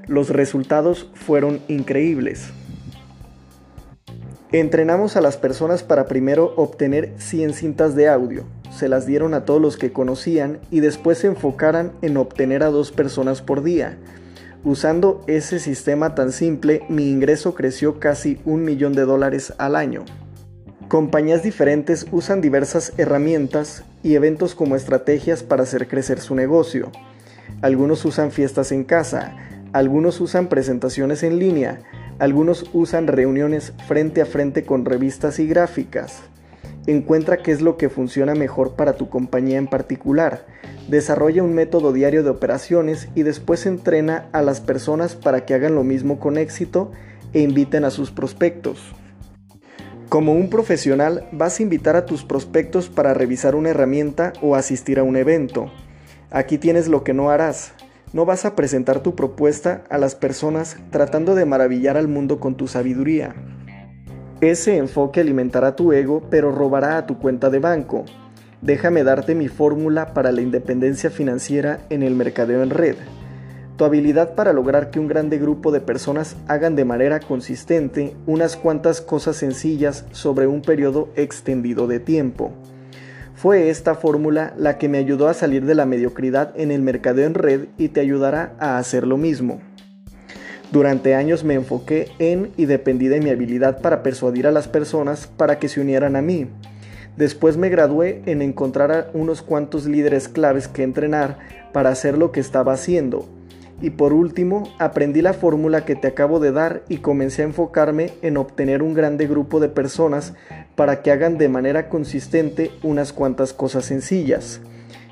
Los 0.08 0.30
resultados 0.30 1.10
fueron 1.14 1.60
increíbles. 1.68 2.52
Entrenamos 4.54 5.18
a 5.18 5.22
las 5.22 5.36
personas 5.36 5.84
para 5.84 6.06
primero 6.06 6.54
obtener 6.56 7.14
100 7.18 7.54
cintas 7.54 7.94
de 7.94 8.08
audio, 8.08 8.46
se 8.72 8.88
las 8.88 9.06
dieron 9.06 9.34
a 9.34 9.46
todos 9.46 9.62
los 9.62 9.78
que 9.78 9.92
conocían 9.92 10.60
y 10.72 10.80
después 10.80 11.18
se 11.18 11.28
enfocaran 11.28 11.92
en 12.02 12.18
obtener 12.18 12.64
a 12.64 12.70
dos 12.70 12.92
personas 12.92 13.42
por 13.42 13.64
día. 13.64 13.98
Usando 14.64 15.24
ese 15.28 15.60
sistema 15.60 16.16
tan 16.16 16.32
simple, 16.32 16.84
mi 16.90 17.10
ingreso 17.10 17.56
creció 17.56 18.00
casi 18.00 18.40
un 18.46 18.64
millón 18.64 18.94
de 18.94 19.04
dólares 19.04 19.54
al 19.58 19.76
año. 19.76 20.06
Compañías 20.90 21.44
diferentes 21.44 22.08
usan 22.12 22.42
diversas 22.42 22.94
herramientas 22.98 23.84
y 24.02 24.16
eventos 24.16 24.56
como 24.56 24.76
estrategias 24.76 25.44
para 25.44 25.62
hacer 25.62 25.88
crecer 25.88 26.20
su 26.20 26.34
negocio. 26.34 26.92
Algunos 27.62 28.06
usan 28.06 28.32
fiestas 28.32 28.72
en 28.72 28.84
casa, 28.84 29.36
algunos 29.72 30.20
usan 30.20 30.48
presentaciones 30.48 31.22
en 31.22 31.38
línea, 31.38 31.80
algunos 32.18 32.72
usan 32.74 33.06
reuniones 33.06 33.72
frente 33.88 34.20
a 34.20 34.26
frente 34.26 34.64
con 34.64 34.84
revistas 34.84 35.38
y 35.38 35.46
gráficas. 35.46 36.22
Encuentra 36.88 37.38
qué 37.38 37.52
es 37.52 37.62
lo 37.62 37.78
que 37.78 37.90
funciona 37.90 38.34
mejor 38.34 38.74
para 38.74 38.94
tu 38.94 39.10
compañía 39.10 39.60
en 39.60 39.68
particular. 39.68 40.48
Desarrolla 40.88 41.44
un 41.44 41.54
método 41.54 41.94
diario 41.94 42.24
de 42.24 42.32
operaciones 42.32 43.10
y 43.14 43.22
después 43.22 43.68
entrena 43.68 44.28
a 44.32 44.42
las 44.42 44.60
personas 44.60 45.14
para 45.14 45.46
que 45.46 45.54
hagan 45.54 45.76
lo 45.76 45.84
mismo 45.84 46.20
con 46.20 46.40
éxito 46.40 46.92
e 47.34 47.42
inviten 47.42 47.86
a 47.86 47.92
sus 47.92 48.10
prospectos. 48.10 48.96
Como 50.10 50.34
un 50.34 50.50
profesional 50.50 51.28
vas 51.32 51.60
a 51.60 51.64
invitar 51.64 51.96
a 51.96 52.08
tus 52.08 52.24
prospectos 52.24 52.90
para 52.90 53.14
revisar 53.14 53.54
una 53.54 53.70
herramienta 53.70 54.34
o 54.42 54.56
asistir 54.56 54.98
a 54.98 55.04
un 55.04 55.16
evento. 55.16 55.72
Aquí 56.32 56.58
tienes 56.58 56.88
lo 56.88 57.04
que 57.04 57.14
no 57.14 57.30
harás. 57.30 57.74
No 58.12 58.26
vas 58.26 58.44
a 58.44 58.56
presentar 58.56 59.02
tu 59.02 59.14
propuesta 59.14 59.84
a 59.88 60.00
las 60.00 60.16
personas 60.16 60.78
tratando 60.90 61.36
de 61.36 61.46
maravillar 61.46 61.96
al 61.96 62.08
mundo 62.08 62.40
con 62.40 62.56
tu 62.56 62.68
sabiduría. 62.68 63.36
Ese 64.42 64.78
enfoque 64.78 65.20
alimentará 65.20 65.76
tu 65.76 65.94
ego 65.94 66.24
pero 66.32 66.52
robará 66.52 66.98
a 66.98 67.06
tu 67.06 67.20
cuenta 67.20 67.52
de 67.52 67.60
banco. 67.60 68.04
Déjame 68.64 69.04
darte 69.04 69.36
mi 69.36 69.48
fórmula 69.48 70.16
para 70.16 70.32
la 70.32 70.42
independencia 70.42 71.12
financiera 71.12 71.82
en 71.92 72.02
el 72.02 72.16
mercadeo 72.16 72.64
en 72.64 72.72
red. 72.72 72.96
Tu 73.80 73.86
habilidad 73.86 74.36
para 74.36 74.52
lograr 74.52 74.92
que 74.92 75.00
un 75.00 75.08
grande 75.08 75.38
grupo 75.38 75.72
de 75.72 75.80
personas 75.80 76.36
hagan 76.50 76.76
de 76.76 76.84
manera 76.84 77.22
consistente 77.22 78.14
unas 78.28 78.58
cuantas 78.58 79.00
cosas 79.00 79.38
sencillas 79.38 80.04
sobre 80.12 80.48
un 80.48 80.62
periodo 80.62 81.08
extendido 81.16 81.88
de 81.88 82.02
tiempo. 82.02 82.52
Fue 83.36 83.70
esta 83.70 83.96
fórmula 83.96 84.54
la 84.58 84.78
que 84.78 84.90
me 84.90 84.98
ayudó 84.98 85.30
a 85.30 85.34
salir 85.34 85.66
de 85.66 85.76
la 85.76 85.86
mediocridad 85.86 86.52
en 86.58 86.72
el 86.72 86.82
mercadeo 86.82 87.26
en 87.26 87.36
red 87.36 87.68
y 87.78 87.88
te 87.88 88.02
ayudará 88.02 88.54
a 88.60 88.80
hacer 88.80 89.08
lo 89.08 89.16
mismo. 89.16 89.62
Durante 90.74 91.16
años 91.16 91.46
me 91.46 91.54
enfoqué 91.54 92.10
en 92.20 92.52
y 92.58 92.66
dependí 92.66 93.08
de 93.08 93.22
mi 93.22 93.30
habilidad 93.30 93.80
para 93.80 94.04
persuadir 94.04 94.46
a 94.46 94.52
las 94.52 94.68
personas 94.68 95.28
para 95.28 95.58
que 95.58 95.70
se 95.70 95.80
unieran 95.80 96.18
a 96.18 96.22
mí. 96.22 96.50
Después 97.16 97.56
me 97.56 97.70
gradué 97.70 98.24
en 98.26 98.42
encontrar 98.42 98.92
a 98.92 99.08
unos 99.14 99.42
cuantos 99.42 99.86
líderes 99.86 100.28
claves 100.28 100.68
que 100.68 100.84
entrenar 100.84 101.38
para 101.72 101.92
hacer 101.92 102.18
lo 102.18 102.34
que 102.34 102.42
estaba 102.42 102.74
haciendo. 102.74 103.39
Y 103.82 103.92
por 103.92 104.12
último, 104.12 104.64
aprendí 104.78 105.22
la 105.22 105.34
fórmula 105.34 105.86
que 105.86 105.96
te 105.96 106.08
acabo 106.08 106.40
de 106.40 106.52
dar 106.52 106.84
y 106.90 106.98
comencé 106.98 107.44
a 107.44 107.46
enfocarme 107.46 108.12
en 108.22 108.36
obtener 108.36 108.84
un 108.84 108.94
grande 108.94 109.26
grupo 109.26 109.60
de 109.60 109.70
personas 109.70 110.34
para 110.76 111.02
que 111.02 111.12
hagan 111.12 111.38
de 111.38 111.48
manera 111.48 111.88
consistente 111.88 112.72
unas 112.84 113.14
cuantas 113.14 113.54
cosas 113.54 113.86
sencillas 113.86 114.60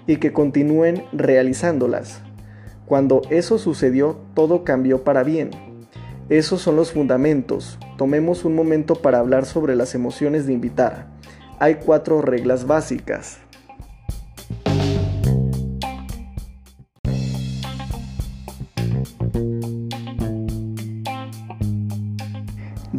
y 0.06 0.18
que 0.18 0.34
continúen 0.34 1.04
realizándolas. 1.14 2.22
Cuando 2.86 3.22
eso 3.30 3.58
sucedió, 3.58 4.18
todo 4.34 4.64
cambió 4.64 5.04
para 5.04 5.24
bien. 5.24 5.52
Esos 6.30 6.62
son 6.62 6.76
los 6.76 6.92
fundamentos. 6.92 7.80
Tomemos 7.98 8.44
un 8.44 8.54
momento 8.54 8.96
para 8.96 9.20
hablar 9.20 9.46
sobre 9.46 9.76
las 9.76 9.96
emociones 9.96 10.46
de 10.46 10.54
invitar. 10.54 11.08
Hay 11.60 11.76
cuatro 11.76 12.22
reglas 12.22 12.68
básicas. 12.68 13.40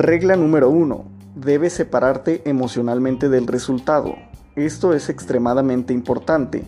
Regla 0.00 0.37
número 0.37 0.71
1 0.71 1.05
debes 1.35 1.73
separarte 1.73 2.49
emocionalmente 2.49 3.28
del 3.28 3.49
resultado. 3.49 4.14
Esto 4.55 4.93
es 4.95 5.09
extremadamente 5.09 5.93
importante. 5.93 6.62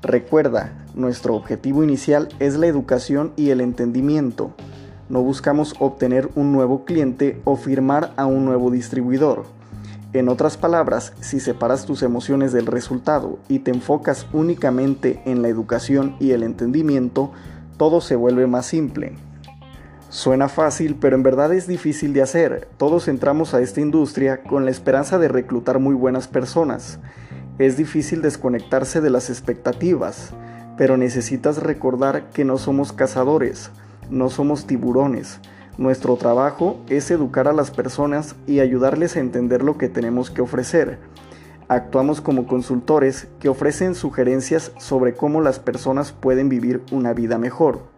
Recuerda, 0.00 0.86
nuestro 0.94 1.34
objetivo 1.34 1.84
inicial 1.84 2.30
es 2.38 2.56
la 2.56 2.68
educación 2.68 3.34
y 3.36 3.50
el 3.50 3.60
entendimiento. 3.60 4.54
No 5.10 5.20
buscamos 5.20 5.74
obtener 5.78 6.30
un 6.36 6.52
nuevo 6.52 6.86
cliente 6.86 7.42
o 7.44 7.56
firmar 7.56 8.14
a 8.16 8.24
un 8.24 8.46
nuevo 8.46 8.70
distribuidor. 8.70 9.44
En 10.14 10.30
otras 10.30 10.56
palabras, 10.56 11.12
si 11.20 11.38
separas 11.38 11.84
tus 11.84 12.02
emociones 12.02 12.50
del 12.50 12.64
resultado 12.64 13.40
y 13.46 13.58
te 13.58 13.72
enfocas 13.72 14.26
únicamente 14.32 15.20
en 15.26 15.42
la 15.42 15.48
educación 15.48 16.16
y 16.18 16.30
el 16.30 16.42
entendimiento, 16.42 17.30
todo 17.76 18.00
se 18.00 18.16
vuelve 18.16 18.46
más 18.46 18.64
simple. 18.64 19.18
Suena 20.10 20.48
fácil, 20.48 20.96
pero 20.96 21.14
en 21.14 21.22
verdad 21.22 21.52
es 21.52 21.68
difícil 21.68 22.12
de 22.12 22.20
hacer. 22.20 22.66
Todos 22.78 23.06
entramos 23.06 23.54
a 23.54 23.60
esta 23.60 23.80
industria 23.80 24.42
con 24.42 24.64
la 24.64 24.72
esperanza 24.72 25.20
de 25.20 25.28
reclutar 25.28 25.78
muy 25.78 25.94
buenas 25.94 26.26
personas. 26.26 26.98
Es 27.60 27.76
difícil 27.76 28.20
desconectarse 28.20 29.00
de 29.00 29.08
las 29.08 29.30
expectativas, 29.30 30.32
pero 30.76 30.96
necesitas 30.96 31.62
recordar 31.62 32.28
que 32.30 32.44
no 32.44 32.58
somos 32.58 32.92
cazadores, 32.92 33.70
no 34.10 34.30
somos 34.30 34.66
tiburones. 34.66 35.38
Nuestro 35.78 36.16
trabajo 36.16 36.80
es 36.88 37.08
educar 37.12 37.46
a 37.46 37.52
las 37.52 37.70
personas 37.70 38.34
y 38.48 38.58
ayudarles 38.58 39.14
a 39.14 39.20
entender 39.20 39.62
lo 39.62 39.78
que 39.78 39.88
tenemos 39.88 40.28
que 40.28 40.42
ofrecer. 40.42 40.98
Actuamos 41.68 42.20
como 42.20 42.48
consultores 42.48 43.28
que 43.38 43.48
ofrecen 43.48 43.94
sugerencias 43.94 44.72
sobre 44.76 45.14
cómo 45.14 45.40
las 45.40 45.60
personas 45.60 46.10
pueden 46.10 46.48
vivir 46.48 46.82
una 46.90 47.12
vida 47.12 47.38
mejor. 47.38 47.89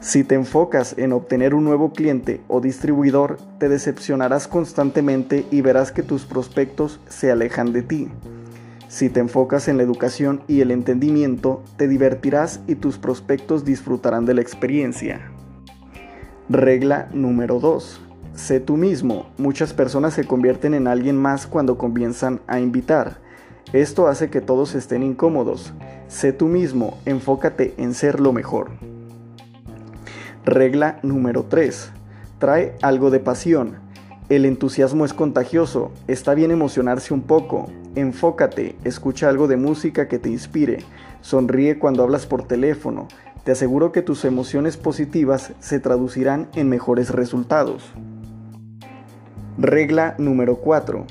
Si 0.00 0.24
te 0.24 0.34
enfocas 0.34 0.94
en 0.96 1.12
obtener 1.12 1.54
un 1.54 1.64
nuevo 1.64 1.92
cliente 1.92 2.40
o 2.48 2.62
distribuidor, 2.62 3.36
te 3.58 3.68
decepcionarás 3.68 4.48
constantemente 4.48 5.44
y 5.50 5.60
verás 5.60 5.92
que 5.92 6.02
tus 6.02 6.24
prospectos 6.24 7.00
se 7.06 7.30
alejan 7.30 7.74
de 7.74 7.82
ti. 7.82 8.08
Si 8.88 9.10
te 9.10 9.20
enfocas 9.20 9.68
en 9.68 9.76
la 9.76 9.82
educación 9.82 10.40
y 10.48 10.62
el 10.62 10.70
entendimiento, 10.70 11.62
te 11.76 11.86
divertirás 11.86 12.60
y 12.66 12.76
tus 12.76 12.96
prospectos 12.96 13.66
disfrutarán 13.66 14.24
de 14.24 14.32
la 14.32 14.40
experiencia. 14.40 15.20
Regla 16.48 17.10
número 17.12 17.60
2. 17.60 18.00
Sé 18.34 18.58
tú 18.58 18.78
mismo. 18.78 19.28
Muchas 19.36 19.74
personas 19.74 20.14
se 20.14 20.24
convierten 20.24 20.72
en 20.72 20.86
alguien 20.86 21.16
más 21.18 21.46
cuando 21.46 21.76
comienzan 21.76 22.40
a 22.46 22.58
invitar. 22.58 23.18
Esto 23.74 24.08
hace 24.08 24.30
que 24.30 24.40
todos 24.40 24.74
estén 24.74 25.02
incómodos. 25.02 25.74
Sé 26.08 26.32
tú 26.32 26.46
mismo, 26.46 26.98
enfócate 27.04 27.74
en 27.76 27.92
ser 27.92 28.18
lo 28.18 28.32
mejor. 28.32 28.70
Regla 30.44 31.00
número 31.02 31.44
3. 31.44 31.92
Trae 32.38 32.74
algo 32.80 33.10
de 33.10 33.20
pasión. 33.20 33.74
El 34.30 34.46
entusiasmo 34.46 35.04
es 35.04 35.12
contagioso, 35.12 35.92
está 36.08 36.32
bien 36.32 36.50
emocionarse 36.50 37.12
un 37.12 37.20
poco. 37.20 37.70
Enfócate, 37.94 38.74
escucha 38.84 39.28
algo 39.28 39.48
de 39.48 39.58
música 39.58 40.08
que 40.08 40.18
te 40.18 40.30
inspire, 40.30 40.78
sonríe 41.20 41.78
cuando 41.78 42.02
hablas 42.02 42.24
por 42.24 42.44
teléfono. 42.44 43.06
Te 43.44 43.52
aseguro 43.52 43.92
que 43.92 44.00
tus 44.00 44.24
emociones 44.24 44.78
positivas 44.78 45.52
se 45.60 45.78
traducirán 45.78 46.48
en 46.54 46.70
mejores 46.70 47.10
resultados. 47.10 47.92
Regla 49.58 50.14
número 50.16 50.56
4. 50.56 51.04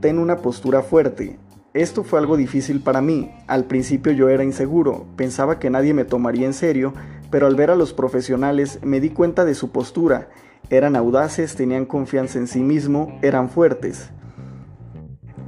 Ten 0.00 0.18
una 0.18 0.38
postura 0.38 0.82
fuerte. 0.82 1.38
Esto 1.72 2.02
fue 2.02 2.18
algo 2.18 2.36
difícil 2.36 2.80
para 2.80 3.00
mí. 3.00 3.30
Al 3.46 3.64
principio 3.64 4.12
yo 4.12 4.28
era 4.28 4.42
inseguro, 4.42 5.06
pensaba 5.14 5.60
que 5.60 5.70
nadie 5.70 5.94
me 5.94 6.04
tomaría 6.04 6.46
en 6.46 6.52
serio, 6.52 6.92
pero 7.32 7.46
al 7.46 7.56
ver 7.56 7.70
a 7.70 7.76
los 7.76 7.94
profesionales 7.94 8.78
me 8.82 9.00
di 9.00 9.08
cuenta 9.08 9.46
de 9.46 9.54
su 9.54 9.70
postura. 9.70 10.28
Eran 10.68 10.94
audaces, 10.96 11.56
tenían 11.56 11.86
confianza 11.86 12.38
en 12.38 12.46
sí 12.46 12.60
mismo, 12.60 13.18
eran 13.22 13.48
fuertes. 13.48 14.10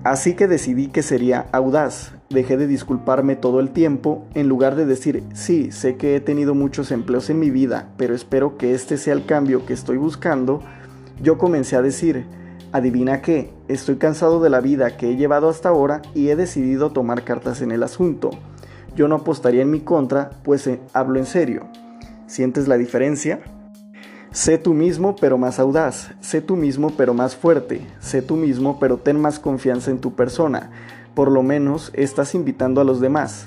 Así 0.03 0.33
que 0.35 0.49
decidí 0.49 0.89
que 0.89 1.03
sería 1.03 1.47
audaz. 1.53 2.15
Dejé 2.31 2.57
de 2.57 2.67
disculparme 2.67 3.37
todo 3.37 3.61
el 3.61 3.69
tiempo 3.69 4.27
en 4.33 4.49
lugar 4.49 4.77
de 4.77 4.87
decir, 4.87 5.25
sí, 5.35 5.73
sé 5.73 5.97
que 5.97 6.17
he 6.17 6.21
tenido 6.21 6.55
muchos 6.55 6.91
empleos 6.91 7.29
en 7.29 7.39
mi 7.39 7.51
vida, 7.51 7.93
pero 7.99 8.15
espero 8.15 8.57
que 8.57 8.73
este 8.73 8.97
sea 8.97 9.13
el 9.13 9.27
cambio 9.27 9.67
que 9.67 9.75
estoy 9.75 9.99
buscando. 9.99 10.63
Yo 11.23 11.37
comencé 11.37 11.77
a 11.77 11.83
decir, 11.83 12.25
adivina 12.73 13.21
qué, 13.21 13.53
estoy 13.69 13.97
cansado 13.97 14.43
de 14.43 14.49
la 14.49 14.63
vida 14.63 14.97
que 14.97 15.11
he 15.11 15.17
llevado 15.17 15.51
hasta 15.51 15.69
ahora 15.69 16.01
y 16.15 16.31
he 16.31 16.37
decidido 16.37 16.93
tomar 16.93 17.25
cartas 17.25 17.61
en 17.61 17.73
el 17.73 17.83
asunto 17.83 18.31
yo 18.95 19.09
no 19.09 19.17
apostaría 19.17 19.63
en 19.63 19.71
mi 19.71 19.81
contra, 19.81 20.31
pues 20.43 20.67
eh, 20.67 20.81
hablo 20.93 21.19
en 21.19 21.27
serio. 21.27 21.67
¿Sientes 22.27 22.69
la 22.69 22.77
diferencia? 22.77 23.41
Sé 24.31 24.59
tú 24.59 24.75
mismo 24.75 25.15
pero 25.15 25.39
más 25.39 25.61
audaz, 25.61 26.11
sé 26.21 26.41
tú 26.41 26.57
mismo 26.57 26.91
pero 26.97 27.15
más 27.15 27.37
fuerte, 27.37 27.87
sé 28.01 28.21
tú 28.21 28.35
mismo 28.35 28.81
pero 28.81 28.97
ten 28.97 29.21
más 29.21 29.39
confianza 29.39 29.93
en 29.93 30.01
tu 30.01 30.15
persona, 30.15 30.71
por 31.15 31.31
lo 31.31 31.45
menos 31.45 31.93
estás 31.95 32.35
invitando 32.35 32.81
a 32.81 32.85
los 32.85 33.01
demás. 33.01 33.47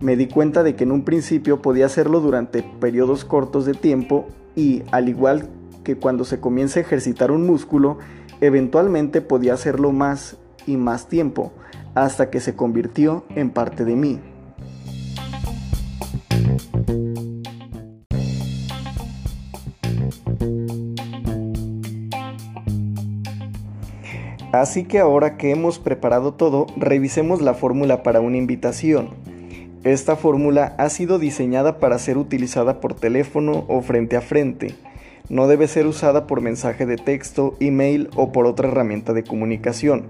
Me 0.00 0.16
di 0.16 0.28
cuenta 0.28 0.62
de 0.62 0.74
que 0.74 0.84
en 0.84 0.92
un 0.92 1.04
principio 1.04 1.60
podía 1.60 1.86
hacerlo 1.86 2.20
durante 2.20 2.62
periodos 2.62 3.26
cortos 3.26 3.66
de 3.66 3.74
tiempo 3.74 4.26
y, 4.56 4.82
al 4.90 5.08
igual 5.08 5.48
que 5.84 5.96
cuando 5.96 6.24
se 6.24 6.40
comienza 6.40 6.80
a 6.80 6.82
ejercitar 6.82 7.30
un 7.30 7.46
músculo, 7.46 7.98
eventualmente 8.40 9.20
podía 9.20 9.54
hacerlo 9.54 9.92
más 9.92 10.38
y 10.66 10.76
más 10.76 11.08
tiempo, 11.08 11.52
hasta 11.94 12.30
que 12.30 12.40
se 12.40 12.56
convirtió 12.56 13.24
en 13.34 13.50
parte 13.50 13.84
de 13.84 13.96
mí. 13.96 14.20
Así 24.62 24.84
que 24.84 25.00
ahora 25.00 25.36
que 25.38 25.50
hemos 25.50 25.80
preparado 25.80 26.34
todo, 26.34 26.68
revisemos 26.76 27.42
la 27.42 27.52
fórmula 27.52 28.04
para 28.04 28.20
una 28.20 28.36
invitación. 28.36 29.08
Esta 29.82 30.14
fórmula 30.14 30.76
ha 30.78 30.88
sido 30.88 31.18
diseñada 31.18 31.80
para 31.80 31.98
ser 31.98 32.16
utilizada 32.16 32.80
por 32.80 32.94
teléfono 32.94 33.64
o 33.66 33.80
frente 33.80 34.14
a 34.14 34.20
frente. 34.20 34.76
No 35.28 35.48
debe 35.48 35.66
ser 35.66 35.88
usada 35.88 36.28
por 36.28 36.40
mensaje 36.40 36.86
de 36.86 36.94
texto, 36.96 37.56
email 37.58 38.08
o 38.14 38.30
por 38.30 38.46
otra 38.46 38.68
herramienta 38.68 39.12
de 39.12 39.24
comunicación, 39.24 40.04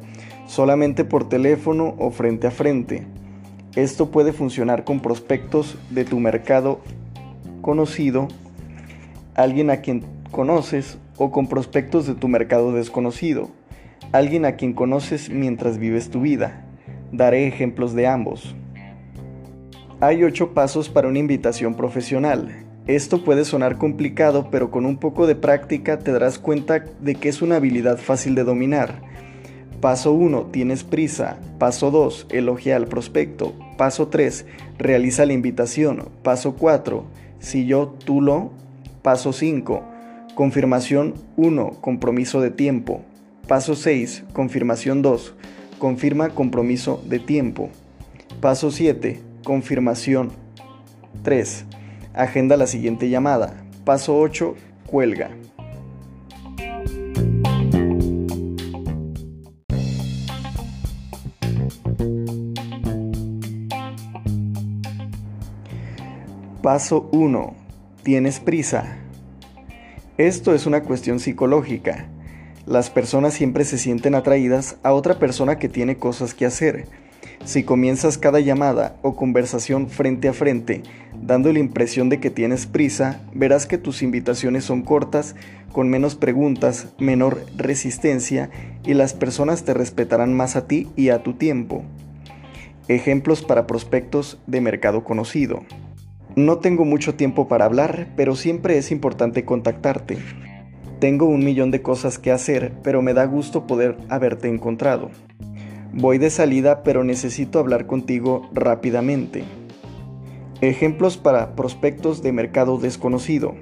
solamente 0.46 1.06
por 1.06 1.30
teléfono 1.30 1.94
o 1.96 2.10
frente 2.10 2.46
a 2.46 2.50
frente. 2.50 3.06
Esto 3.74 4.10
puede 4.10 4.34
funcionar 4.34 4.84
con 4.84 5.00
prospectos 5.00 5.78
de 5.88 6.04
tu 6.04 6.20
mercado 6.20 6.80
conocido, 7.62 8.28
alguien 9.34 9.70
a 9.70 9.78
quien 9.78 10.04
conoces 10.30 10.98
o 11.16 11.30
con 11.30 11.46
prospectos 11.46 12.06
de 12.06 12.14
tu 12.14 12.28
mercado 12.28 12.74
desconocido 12.74 13.48
alguien 14.12 14.44
a 14.44 14.56
quien 14.56 14.74
conoces 14.74 15.30
mientras 15.30 15.78
vives 15.78 16.10
tu 16.10 16.20
vida. 16.20 16.66
Daré 17.10 17.46
ejemplos 17.46 17.94
de 17.94 18.06
ambos. 18.06 18.54
Hay 20.00 20.22
ocho 20.24 20.52
pasos 20.52 20.88
para 20.88 21.08
una 21.08 21.18
invitación 21.18 21.74
profesional. 21.74 22.64
Esto 22.86 23.24
puede 23.24 23.44
sonar 23.44 23.78
complicado, 23.78 24.48
pero 24.50 24.70
con 24.70 24.84
un 24.84 24.98
poco 24.98 25.26
de 25.26 25.36
práctica 25.36 25.98
te 25.98 26.12
darás 26.12 26.38
cuenta 26.38 26.84
de 27.00 27.14
que 27.14 27.28
es 27.28 27.40
una 27.40 27.56
habilidad 27.56 27.96
fácil 27.98 28.34
de 28.34 28.44
dominar. 28.44 29.00
Paso 29.80 30.12
1. 30.12 30.46
Tienes 30.46 30.84
prisa. 30.84 31.38
Paso 31.58 31.90
2. 31.90 32.26
Elogia 32.30 32.76
al 32.76 32.86
prospecto. 32.86 33.54
Paso 33.78 34.08
3. 34.08 34.46
Realiza 34.78 35.26
la 35.26 35.32
invitación. 35.32 36.08
Paso 36.22 36.54
4. 36.56 37.04
Si 37.38 37.66
yo, 37.66 37.94
tú 38.04 38.20
lo. 38.20 38.50
Paso 39.02 39.32
5. 39.32 39.82
Confirmación 40.34 41.14
1. 41.36 41.70
Compromiso 41.80 42.40
de 42.40 42.50
tiempo. 42.50 43.02
Paso 43.48 43.74
6. 43.74 44.24
Confirmación 44.32 45.02
2. 45.02 45.34
Confirma 45.78 46.30
compromiso 46.30 47.02
de 47.06 47.18
tiempo. 47.18 47.70
Paso 48.40 48.70
7. 48.70 49.20
Confirmación 49.44 50.30
3. 51.22 51.64
Agenda 52.14 52.56
la 52.56 52.66
siguiente 52.66 53.10
llamada. 53.10 53.64
Paso 53.84 54.16
8. 54.16 54.54
Cuelga. 54.86 55.30
Paso 66.62 67.08
1. 67.10 67.56
¿Tienes 68.04 68.38
prisa? 68.38 68.98
Esto 70.16 70.54
es 70.54 70.66
una 70.66 70.82
cuestión 70.84 71.18
psicológica. 71.18 72.11
Las 72.66 72.90
personas 72.90 73.34
siempre 73.34 73.64
se 73.64 73.76
sienten 73.76 74.14
atraídas 74.14 74.76
a 74.82 74.92
otra 74.92 75.18
persona 75.18 75.58
que 75.58 75.68
tiene 75.68 75.96
cosas 75.96 76.32
que 76.32 76.46
hacer. 76.46 76.86
Si 77.44 77.64
comienzas 77.64 78.18
cada 78.18 78.38
llamada 78.38 78.96
o 79.02 79.16
conversación 79.16 79.88
frente 79.88 80.28
a 80.28 80.32
frente 80.32 80.82
dando 81.20 81.52
la 81.52 81.58
impresión 81.58 82.08
de 82.08 82.20
que 82.20 82.30
tienes 82.30 82.66
prisa, 82.66 83.20
verás 83.34 83.66
que 83.66 83.78
tus 83.78 84.02
invitaciones 84.02 84.64
son 84.64 84.82
cortas, 84.82 85.34
con 85.72 85.88
menos 85.88 86.14
preguntas, 86.14 86.88
menor 86.98 87.44
resistencia 87.56 88.50
y 88.84 88.94
las 88.94 89.14
personas 89.14 89.64
te 89.64 89.74
respetarán 89.74 90.34
más 90.34 90.54
a 90.54 90.66
ti 90.66 90.88
y 90.96 91.08
a 91.08 91.22
tu 91.22 91.34
tiempo. 91.34 91.82
Ejemplos 92.88 93.42
para 93.42 93.66
prospectos 93.66 94.38
de 94.46 94.60
mercado 94.60 95.02
conocido. 95.02 95.64
No 96.36 96.58
tengo 96.58 96.84
mucho 96.84 97.14
tiempo 97.14 97.48
para 97.48 97.64
hablar, 97.64 98.08
pero 98.16 98.36
siempre 98.36 98.78
es 98.78 98.90
importante 98.90 99.44
contactarte. 99.44 100.18
Tengo 101.02 101.26
un 101.26 101.44
millón 101.44 101.72
de 101.72 101.82
cosas 101.82 102.20
que 102.20 102.30
hacer, 102.30 102.74
pero 102.84 103.02
me 103.02 103.12
da 103.12 103.24
gusto 103.24 103.66
poder 103.66 103.96
haberte 104.08 104.46
encontrado. 104.46 105.10
Voy 105.92 106.18
de 106.18 106.30
salida, 106.30 106.84
pero 106.84 107.02
necesito 107.02 107.58
hablar 107.58 107.88
contigo 107.88 108.48
rápidamente. 108.52 109.42
Ejemplos 110.60 111.16
para 111.16 111.56
prospectos 111.56 112.22
de 112.22 112.30
mercado 112.30 112.78
desconocido. 112.78 113.56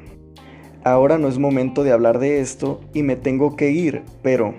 Ahora 0.85 1.17
no 1.17 1.29
es 1.29 1.39
momento 1.39 1.83
de 1.83 1.93
hablar 1.93 2.19
de 2.19 2.41
esto 2.41 2.83
y 2.93 3.05
me 3.05 3.17
tengo 3.17 3.57
que 3.57 3.71
ir, 3.71 4.03
pero... 4.21 4.55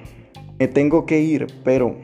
Me 0.57 0.67
tengo 0.67 1.05
que 1.05 1.21
ir, 1.21 1.45
pero... 1.63 1.97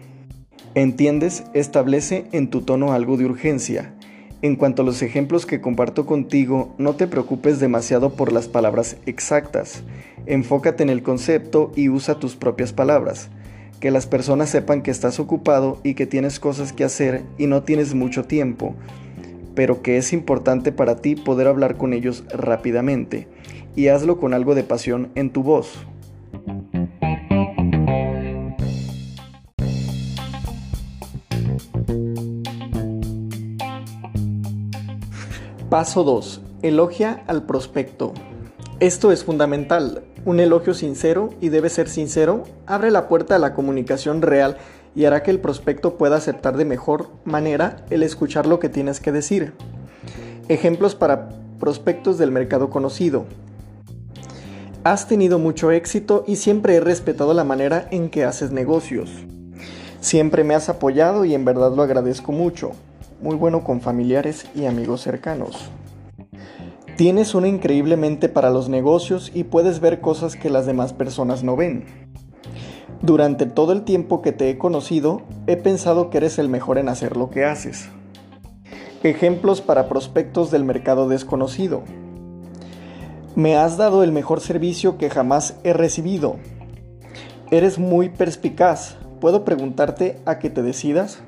¿Entiendes? 0.75 1.45
Establece 1.55 2.27
en 2.33 2.51
tu 2.51 2.61
tono 2.61 2.93
algo 2.93 3.17
de 3.17 3.25
urgencia. 3.25 3.96
En 4.43 4.55
cuanto 4.55 4.83
a 4.83 4.85
los 4.85 5.01
ejemplos 5.01 5.47
que 5.47 5.61
comparto 5.61 6.05
contigo, 6.05 6.75
no 6.77 6.95
te 6.95 7.07
preocupes 7.07 7.59
demasiado 7.59 8.11
por 8.11 8.31
las 8.31 8.47
palabras 8.47 8.97
exactas. 9.07 9.81
Enfócate 10.27 10.83
en 10.83 10.91
el 10.91 11.01
concepto 11.01 11.71
y 11.75 11.89
usa 11.89 12.19
tus 12.19 12.35
propias 12.35 12.71
palabras. 12.71 13.29
Que 13.79 13.89
las 13.89 14.05
personas 14.05 14.49
sepan 14.49 14.83
que 14.83 14.91
estás 14.91 15.19
ocupado 15.19 15.79
y 15.83 15.95
que 15.95 16.05
tienes 16.05 16.39
cosas 16.39 16.71
que 16.71 16.83
hacer 16.83 17.23
y 17.39 17.47
no 17.47 17.63
tienes 17.63 17.95
mucho 17.95 18.25
tiempo, 18.25 18.75
pero 19.55 19.81
que 19.81 19.97
es 19.97 20.13
importante 20.13 20.71
para 20.71 20.97
ti 20.97 21.15
poder 21.15 21.47
hablar 21.47 21.75
con 21.75 21.93
ellos 21.93 22.23
rápidamente. 22.29 23.27
Y 23.75 23.87
hazlo 23.87 24.19
con 24.19 24.35
algo 24.35 24.53
de 24.53 24.63
pasión 24.63 25.09
en 25.15 25.31
tu 25.31 25.41
voz. 25.41 25.87
Paso 35.69 36.05
2. 36.05 36.39
Elogia 36.61 37.25
al 37.27 37.43
prospecto. 37.43 38.13
Esto 38.79 39.11
es 39.11 39.25
fundamental. 39.25 40.05
Un 40.23 40.39
elogio 40.39 40.73
sincero, 40.73 41.31
y 41.41 41.49
debe 41.49 41.67
ser 41.67 41.89
sincero, 41.89 42.43
abre 42.65 42.89
la 42.89 43.09
puerta 43.09 43.35
a 43.35 43.39
la 43.39 43.53
comunicación 43.53 44.21
real 44.21 44.55
y 44.95 45.03
hará 45.03 45.23
que 45.23 45.31
el 45.31 45.41
prospecto 45.41 45.97
pueda 45.97 46.15
aceptar 46.15 46.55
de 46.55 46.63
mejor 46.63 47.09
manera 47.25 47.85
el 47.89 48.03
escuchar 48.03 48.45
lo 48.45 48.59
que 48.59 48.69
tienes 48.69 49.01
que 49.01 49.11
decir. 49.11 49.55
Ejemplos 50.47 50.95
para 50.95 51.27
prospectos 51.59 52.17
del 52.17 52.31
mercado 52.31 52.69
conocido. 52.69 53.25
Has 54.85 55.09
tenido 55.09 55.37
mucho 55.37 55.71
éxito 55.71 56.23
y 56.25 56.37
siempre 56.37 56.75
he 56.75 56.79
respetado 56.79 57.33
la 57.33 57.43
manera 57.43 57.89
en 57.91 58.09
que 58.09 58.23
haces 58.23 58.53
negocios. 58.53 59.09
Siempre 59.99 60.45
me 60.45 60.55
has 60.55 60.69
apoyado 60.69 61.25
y 61.25 61.35
en 61.35 61.43
verdad 61.43 61.75
lo 61.75 61.83
agradezco 61.83 62.31
mucho 62.31 62.71
muy 63.21 63.35
bueno 63.35 63.63
con 63.63 63.81
familiares 63.81 64.47
y 64.55 64.65
amigos 64.65 65.01
cercanos. 65.01 65.69
Tienes 66.97 67.35
una 67.35 67.47
increíble 67.47 67.95
mente 67.95 68.27
para 68.27 68.49
los 68.49 68.69
negocios 68.69 69.31
y 69.33 69.43
puedes 69.43 69.79
ver 69.79 70.01
cosas 70.01 70.35
que 70.35 70.49
las 70.49 70.65
demás 70.65 70.93
personas 70.93 71.43
no 71.43 71.55
ven. 71.55 71.85
Durante 73.01 73.45
todo 73.45 73.71
el 73.71 73.83
tiempo 73.83 74.23
que 74.23 74.31
te 74.31 74.49
he 74.49 74.57
conocido, 74.57 75.21
he 75.45 75.57
pensado 75.57 76.09
que 76.09 76.17
eres 76.17 76.39
el 76.39 76.49
mejor 76.49 76.79
en 76.79 76.89
hacer 76.89 77.15
lo 77.15 77.29
que 77.29 77.45
haces. 77.45 77.89
Ejemplos 79.03 79.61
para 79.61 79.87
prospectos 79.87 80.49
del 80.49 80.63
mercado 80.63 81.07
desconocido. 81.07 81.83
Me 83.35 83.55
has 83.55 83.77
dado 83.77 84.03
el 84.03 84.11
mejor 84.11 84.41
servicio 84.41 84.97
que 84.97 85.11
jamás 85.11 85.59
he 85.63 85.73
recibido. 85.73 86.37
Eres 87.51 87.77
muy 87.77 88.09
perspicaz. 88.09 88.97
¿Puedo 89.21 89.45
preguntarte 89.45 90.19
a 90.25 90.39
qué 90.39 90.49
te 90.49 90.63
decidas? 90.63 91.21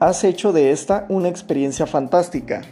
Has 0.00 0.24
hecho 0.24 0.54
de 0.54 0.70
esta 0.70 1.04
una 1.10 1.28
experiencia 1.28 1.84
fantástica. 1.84 2.62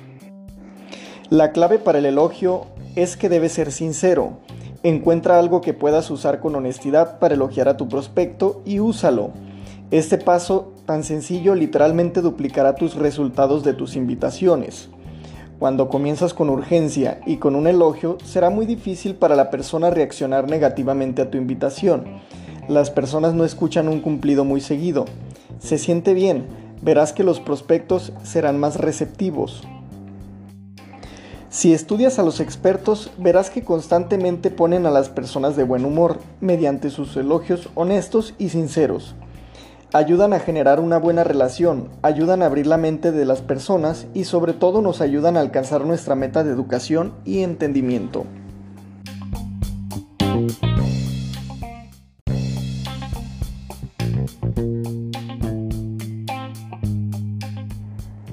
La 1.28 1.52
clave 1.52 1.78
para 1.78 1.98
el 1.98 2.06
elogio 2.06 2.64
es 2.96 3.18
que 3.18 3.28
debes 3.28 3.52
ser 3.52 3.70
sincero. 3.70 4.38
Encuentra 4.82 5.38
algo 5.38 5.60
que 5.60 5.74
puedas 5.74 6.10
usar 6.10 6.40
con 6.40 6.54
honestidad 6.54 7.18
para 7.18 7.34
elogiar 7.34 7.68
a 7.68 7.76
tu 7.76 7.86
prospecto 7.86 8.62
y 8.64 8.80
úsalo. 8.80 9.32
Este 9.90 10.16
paso 10.16 10.72
tan 10.86 11.04
sencillo 11.04 11.54
literalmente 11.54 12.22
duplicará 12.22 12.76
tus 12.76 12.94
resultados 12.94 13.62
de 13.62 13.74
tus 13.74 13.94
invitaciones. 13.94 14.88
Cuando 15.58 15.90
comienzas 15.90 16.32
con 16.32 16.48
urgencia 16.48 17.20
y 17.26 17.36
con 17.36 17.56
un 17.56 17.66
elogio, 17.66 18.16
será 18.24 18.48
muy 18.48 18.64
difícil 18.64 19.16
para 19.16 19.36
la 19.36 19.50
persona 19.50 19.90
reaccionar 19.90 20.48
negativamente 20.48 21.20
a 21.20 21.30
tu 21.30 21.36
invitación. 21.36 22.06
Las 22.68 22.90
personas 22.90 23.34
no 23.34 23.44
escuchan 23.44 23.86
un 23.86 24.00
cumplido 24.00 24.46
muy 24.46 24.62
seguido. 24.62 25.04
Se 25.58 25.76
siente 25.76 26.14
bien, 26.14 26.67
verás 26.82 27.12
que 27.12 27.24
los 27.24 27.40
prospectos 27.40 28.12
serán 28.22 28.58
más 28.58 28.76
receptivos. 28.76 29.62
Si 31.50 31.72
estudias 31.72 32.18
a 32.18 32.22
los 32.22 32.40
expertos, 32.40 33.10
verás 33.16 33.48
que 33.48 33.64
constantemente 33.64 34.50
ponen 34.50 34.84
a 34.84 34.90
las 34.90 35.08
personas 35.08 35.56
de 35.56 35.64
buen 35.64 35.86
humor 35.86 36.18
mediante 36.40 36.90
sus 36.90 37.16
elogios 37.16 37.70
honestos 37.74 38.34
y 38.38 38.50
sinceros. 38.50 39.14
ayudan 39.94 40.34
a 40.34 40.40
generar 40.40 40.80
una 40.80 40.98
buena 40.98 41.24
relación, 41.24 41.88
ayudan 42.02 42.42
a 42.42 42.46
abrir 42.46 42.66
la 42.66 42.76
mente 42.76 43.10
de 43.10 43.24
las 43.24 43.40
personas 43.40 44.06
y 44.12 44.24
sobre 44.24 44.52
todo 44.52 44.82
nos 44.82 45.00
ayudan 45.00 45.38
a 45.38 45.40
alcanzar 45.40 45.86
nuestra 45.86 46.14
meta 46.14 46.44
de 46.44 46.52
educación 46.52 47.14
y 47.24 47.42
entendimiento. 47.42 48.26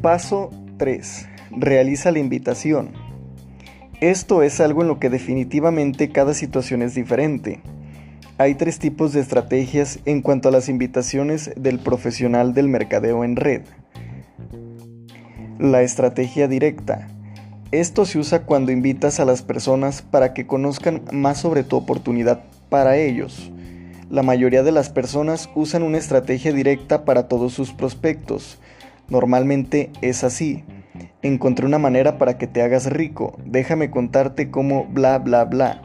Paso 0.05 0.51
3. 0.77 1.25
Realiza 1.49 2.11
la 2.11 2.19
invitación. 2.19 2.91
Esto 4.01 4.43
es 4.43 4.59
algo 4.61 4.83
en 4.83 4.87
lo 4.87 4.99
que 4.99 5.09
definitivamente 5.09 6.11
cada 6.11 6.35
situación 6.35 6.83
es 6.83 6.93
diferente. 6.93 7.61
Hay 8.37 8.53
tres 8.53 8.77
tipos 8.77 9.13
de 9.13 9.21
estrategias 9.21 9.97
en 10.05 10.21
cuanto 10.21 10.49
a 10.49 10.51
las 10.51 10.69
invitaciones 10.69 11.53
del 11.57 11.79
profesional 11.79 12.53
del 12.53 12.67
mercadeo 12.67 13.23
en 13.23 13.35
red. 13.35 13.63
La 15.57 15.81
estrategia 15.81 16.47
directa. 16.47 17.07
Esto 17.71 18.05
se 18.05 18.19
usa 18.19 18.43
cuando 18.43 18.71
invitas 18.71 19.19
a 19.19 19.25
las 19.25 19.41
personas 19.41 20.03
para 20.03 20.35
que 20.35 20.45
conozcan 20.45 21.01
más 21.13 21.39
sobre 21.39 21.63
tu 21.63 21.77
oportunidad 21.77 22.43
para 22.69 22.95
ellos. 22.97 23.51
La 24.11 24.21
mayoría 24.21 24.61
de 24.61 24.71
las 24.71 24.91
personas 24.91 25.49
usan 25.55 25.81
una 25.81 25.97
estrategia 25.97 26.53
directa 26.53 27.05
para 27.05 27.27
todos 27.27 27.53
sus 27.53 27.73
prospectos. 27.73 28.59
Normalmente 29.09 29.91
es 30.01 30.23
así. 30.23 30.63
Encontré 31.21 31.65
una 31.65 31.79
manera 31.79 32.17
para 32.17 32.37
que 32.37 32.47
te 32.47 32.61
hagas 32.61 32.91
rico. 32.91 33.37
Déjame 33.45 33.89
contarte 33.91 34.49
cómo 34.49 34.85
bla 34.85 35.19
bla 35.19 35.45
bla. 35.45 35.81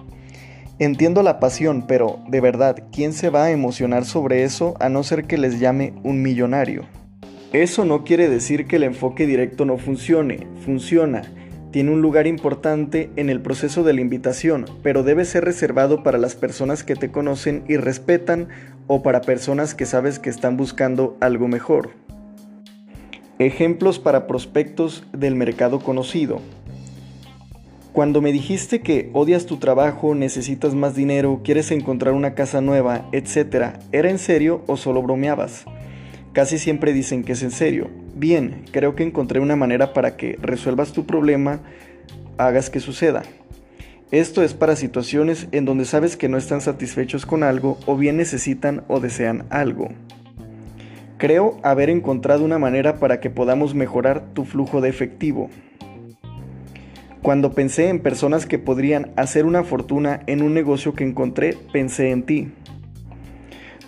Entiendo 0.78 1.22
la 1.22 1.40
pasión, 1.40 1.87
pero 1.87 2.20
de 2.28 2.40
verdad, 2.40 2.85
¿quién 2.90 3.12
se 3.12 3.28
va 3.28 3.44
a 3.44 3.50
emocionar 3.50 4.06
sobre 4.06 4.44
eso 4.44 4.74
a 4.80 4.88
no 4.88 5.02
ser 5.02 5.24
que 5.24 5.37
les 5.37 5.61
llame 5.61 5.92
un 6.04 6.22
millonario? 6.22 6.87
Eso 7.52 7.85
no 7.85 8.04
quiere 8.04 8.28
decir 8.28 8.66
que 8.66 8.76
el 8.76 8.85
enfoque 8.85 9.26
directo 9.26 9.64
no 9.64 9.76
funcione, 9.76 10.46
funciona. 10.64 11.22
Tiene 11.70 11.90
un 11.90 12.00
lugar 12.00 12.26
importante 12.26 13.11
en 13.16 13.28
el 13.28 13.42
proceso 13.42 13.85
de 13.85 13.92
la 13.92 14.00
invitación, 14.00 14.64
pero 14.83 15.02
debe 15.02 15.24
ser 15.24 15.44
reservado 15.44 16.02
para 16.02 16.16
las 16.16 16.35
personas 16.35 16.83
que 16.83 16.96
te 16.96 17.11
conocen 17.11 17.62
y 17.68 17.76
respetan 17.76 18.48
o 18.87 19.02
para 19.02 19.20
personas 19.20 19.74
que 19.74 19.85
sabes 19.85 20.18
que 20.18 20.30
están 20.30 20.56
buscando 20.56 21.16
algo 21.20 21.46
mejor. 21.46 21.90
Ejemplos 23.40 23.98
para 23.98 24.26
prospectos 24.26 25.03
del 25.14 25.35
mercado 25.35 25.79
conocido. 25.79 26.42
Cuando 27.94 28.20
me 28.20 28.33
dijiste 28.33 28.83
que 28.83 29.09
odias 29.14 29.46
tu 29.46 29.57
trabajo, 29.57 30.14
necesitas 30.14 30.74
más 30.74 30.94
dinero, 30.94 31.40
quieres 31.42 31.70
encontrar 31.70 32.12
una 32.12 32.35
casa 32.35 32.61
nueva, 32.61 33.09
etc., 33.12 33.79
¿era 33.92 34.11
en 34.11 34.18
serio 34.18 34.62
o 34.66 34.76
solo 34.76 35.00
bromeabas? 35.00 35.64
Casi 36.35 36.59
siempre 36.59 36.92
dicen 36.92 37.24
que 37.24 37.33
es 37.33 37.42
en 37.42 37.50
serio. 37.50 37.88
Bien, 38.14 38.66
creo 38.72 38.94
que 38.94 39.05
encontré 39.05 39.40
una 39.40 39.57
manera 39.57 39.94
para 39.94 40.18
que 40.18 40.37
resuelvas 40.42 40.92
tu 40.92 41.07
problema, 41.07 41.61
hagas 42.37 42.68
que 42.68 42.81
suceda. 42.81 43.22
Esto 44.11 44.42
es 44.42 44.53
para 44.53 44.76
situaciones 44.76 45.48
en 45.53 45.64
donde 45.64 45.87
sabes 45.87 46.18
que 46.18 46.29
no 46.29 46.37
están 46.37 46.61
satisfechos 46.61 47.24
con 47.24 47.42
algo 47.42 47.79
o 47.87 47.96
bien 47.96 48.18
necesitan 48.18 48.85
o 48.87 49.00
desean 49.00 49.46
algo. 49.48 49.88
Creo 51.20 51.59
haber 51.62 51.90
encontrado 51.90 52.46
una 52.46 52.59
manera 52.59 52.98
para 52.98 53.20
que 53.20 53.28
podamos 53.28 53.74
mejorar 53.74 54.33
tu 54.33 54.46
flujo 54.46 54.80
de 54.80 54.88
efectivo. 54.88 55.50
Cuando 57.20 57.52
pensé 57.52 57.90
en 57.90 58.00
personas 58.00 58.46
que 58.46 58.59
podrían 58.59 59.12
hacer 59.16 59.44
una 59.44 59.62
fortuna 59.62 60.22
en 60.26 60.40
un 60.40 60.54
negocio 60.54 60.94
que 60.94 61.04
encontré, 61.04 61.59
pensé 61.74 62.11
en 62.11 62.22
ti. 62.22 62.48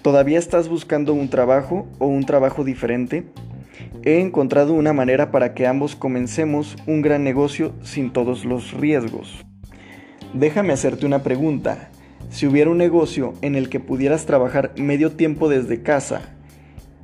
¿Todavía 0.02 0.38
estás 0.38 0.68
buscando 0.68 1.14
un 1.14 1.30
trabajo 1.30 1.88
o 1.98 2.06
un 2.06 2.26
trabajo 2.26 2.64
diferente? 2.64 3.24
He 4.02 4.20
encontrado 4.20 4.74
una 4.74 4.92
manera 4.92 5.30
para 5.30 5.54
que 5.54 5.66
ambos 5.66 5.96
comencemos 5.96 6.76
un 6.86 7.00
gran 7.00 7.24
negocio 7.24 7.72
sin 7.82 8.12
todos 8.12 8.44
los 8.44 8.74
riesgos. 8.74 9.42
Déjame 10.34 10.74
hacerte 10.74 11.06
una 11.06 11.22
pregunta. 11.22 11.88
Si 12.28 12.46
hubiera 12.46 12.68
un 12.68 12.76
negocio 12.76 13.32
en 13.40 13.54
el 13.54 13.70
que 13.70 13.80
pudieras 13.80 14.26
trabajar 14.26 14.74
medio 14.76 15.12
tiempo 15.12 15.48
desde 15.48 15.80
casa 15.80 16.36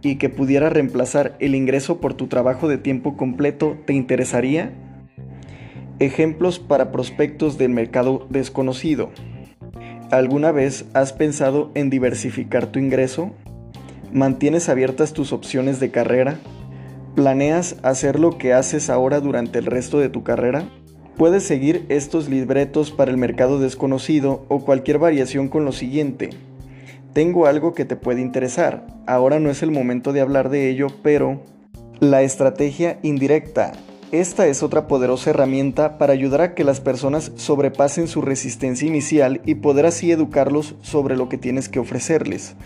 y 0.02 0.16
que 0.16 0.28
pudiera 0.28 0.70
reemplazar 0.70 1.36
el 1.40 1.54
ingreso 1.54 2.00
por 2.00 2.14
tu 2.14 2.26
trabajo 2.28 2.68
de 2.68 2.78
tiempo 2.78 3.16
completo, 3.16 3.76
¿te 3.84 3.92
interesaría? 3.92 4.72
Ejemplos 5.98 6.58
para 6.58 6.92
prospectos 6.92 7.58
del 7.58 7.70
mercado 7.70 8.26
desconocido. 8.30 9.10
¿Alguna 10.10 10.52
vez 10.52 10.86
has 10.94 11.12
pensado 11.12 11.70
en 11.74 11.90
diversificar 11.90 12.68
tu 12.68 12.78
ingreso? 12.78 13.32
¿Mantienes 14.12 14.68
abiertas 14.68 15.12
tus 15.12 15.32
opciones 15.32 15.80
de 15.80 15.90
carrera? 15.90 16.38
¿Planeas 17.14 17.76
hacer 17.82 18.18
lo 18.18 18.38
que 18.38 18.54
haces 18.54 18.90
ahora 18.90 19.20
durante 19.20 19.58
el 19.58 19.66
resto 19.66 19.98
de 19.98 20.08
tu 20.08 20.22
carrera? 20.22 20.64
Puedes 21.16 21.42
seguir 21.42 21.84
estos 21.88 22.28
libretos 22.28 22.92
para 22.92 23.10
el 23.10 23.16
mercado 23.16 23.58
desconocido 23.58 24.46
o 24.48 24.60
cualquier 24.64 24.98
variación 24.98 25.48
con 25.48 25.64
lo 25.64 25.72
siguiente. 25.72 26.30
Tengo 27.12 27.46
algo 27.46 27.74
que 27.74 27.84
te 27.84 27.96
puede 27.96 28.20
interesar. 28.20 28.86
Ahora 29.06 29.40
no 29.40 29.50
es 29.50 29.62
el 29.62 29.70
momento 29.70 30.12
de 30.12 30.20
hablar 30.20 30.50
de 30.50 30.70
ello, 30.70 30.88
pero... 31.02 31.42
La 32.00 32.22
estrategia 32.22 33.00
indirecta 33.02 33.72
esta 34.10 34.46
es 34.46 34.62
otra 34.62 34.88
poderosa 34.88 35.28
herramienta 35.28 35.98
para 35.98 36.14
ayudar 36.14 36.40
a 36.40 36.54
que 36.54 36.64
las 36.64 36.80
personas 36.80 37.30
sobrepasen 37.36 38.08
su 38.08 38.22
resistencia 38.22 38.88
inicial 38.88 39.42
y 39.44 39.56
poder 39.56 39.84
así 39.84 40.10
educarlos 40.10 40.76
sobre 40.80 41.14
lo 41.14 41.28
que 41.28 41.36
tienes 41.36 41.68
que 41.68 41.78
ofrecerles. 41.78 42.56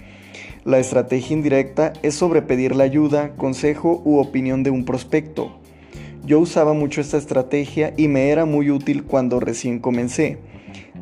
La 0.65 0.79
estrategia 0.79 1.37
indirecta 1.37 1.95
es 2.03 2.15
sobre 2.15 2.43
pedir 2.43 2.77
la 2.77 2.85
ayuda, 2.85 3.35
consejo 3.35 4.03
u 4.05 4.19
opinión 4.19 4.63
de 4.63 4.71
un 4.71 4.85
prospecto. 4.85 5.59
Yo 6.25 6.39
usaba 6.39 6.75
mucho 6.75 7.01
esta 7.01 7.17
estrategia 7.17 7.93
y 7.97 8.07
me 8.07 8.31
era 8.31 8.45
muy 8.45 8.71
útil 8.71 9.03
cuando 9.03 9.41
recién 9.41 9.81
comencé. 9.81 10.39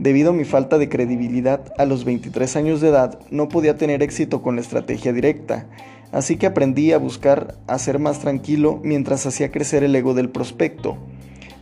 Debido 0.00 0.30
a 0.30 0.32
mi 0.32 0.44
falta 0.44 0.78
de 0.78 0.88
credibilidad 0.88 1.72
a 1.78 1.84
los 1.84 2.04
23 2.04 2.56
años 2.56 2.80
de 2.80 2.88
edad, 2.88 3.20
no 3.30 3.48
podía 3.48 3.76
tener 3.76 4.02
éxito 4.02 4.42
con 4.42 4.56
la 4.56 4.62
estrategia 4.62 5.12
directa 5.12 5.68
Así 6.12 6.36
que 6.36 6.46
aprendí 6.46 6.92
a 6.92 6.98
buscar 6.98 7.54
a 7.68 7.78
ser 7.78 7.98
más 7.98 8.18
tranquilo 8.18 8.80
mientras 8.82 9.26
hacía 9.26 9.52
crecer 9.52 9.84
el 9.84 9.94
ego 9.94 10.14
del 10.14 10.28
prospecto. 10.28 10.96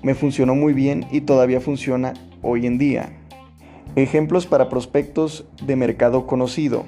Me 0.02 0.14
funcionó 0.14 0.54
muy 0.54 0.72
bien 0.72 1.06
y 1.10 1.22
todavía 1.22 1.60
funciona 1.60 2.14
hoy 2.40 2.66
en 2.66 2.78
día. 2.78 3.10
Ejemplos 3.94 4.46
para 4.46 4.68
prospectos 4.68 5.44
de 5.62 5.76
mercado 5.76 6.26
conocido. 6.26 6.86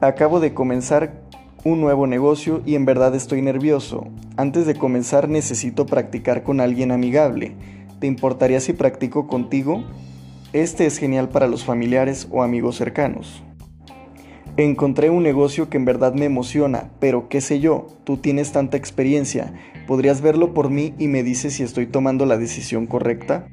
Acabo 0.00 0.38
de 0.38 0.54
comenzar 0.54 1.22
un 1.64 1.80
nuevo 1.80 2.06
negocio 2.06 2.62
y 2.64 2.76
en 2.76 2.84
verdad 2.84 3.14
estoy 3.16 3.42
nervioso. 3.42 4.06
Antes 4.36 4.64
de 4.66 4.76
comenzar 4.76 5.28
necesito 5.28 5.86
practicar 5.86 6.44
con 6.44 6.60
alguien 6.60 6.92
amigable. 6.92 7.54
¿Te 7.98 8.06
importaría 8.06 8.60
si 8.60 8.72
practico 8.72 9.26
contigo? 9.26 9.82
Este 10.54 10.86
es 10.86 10.96
genial 10.96 11.28
para 11.28 11.46
los 11.46 11.64
familiares 11.64 12.26
o 12.30 12.42
amigos 12.42 12.76
cercanos. 12.76 13.42
Encontré 14.56 15.10
un 15.10 15.22
negocio 15.22 15.68
que 15.68 15.76
en 15.76 15.84
verdad 15.84 16.14
me 16.14 16.24
emociona, 16.24 16.90
pero 17.00 17.28
qué 17.28 17.42
sé 17.42 17.60
yo, 17.60 17.86
tú 18.04 18.16
tienes 18.16 18.50
tanta 18.50 18.78
experiencia, 18.78 19.52
¿podrías 19.86 20.22
verlo 20.22 20.54
por 20.54 20.70
mí 20.70 20.94
y 20.98 21.06
me 21.08 21.22
dices 21.22 21.52
si 21.52 21.62
estoy 21.62 21.86
tomando 21.86 22.24
la 22.24 22.38
decisión 22.38 22.86
correcta? 22.86 23.46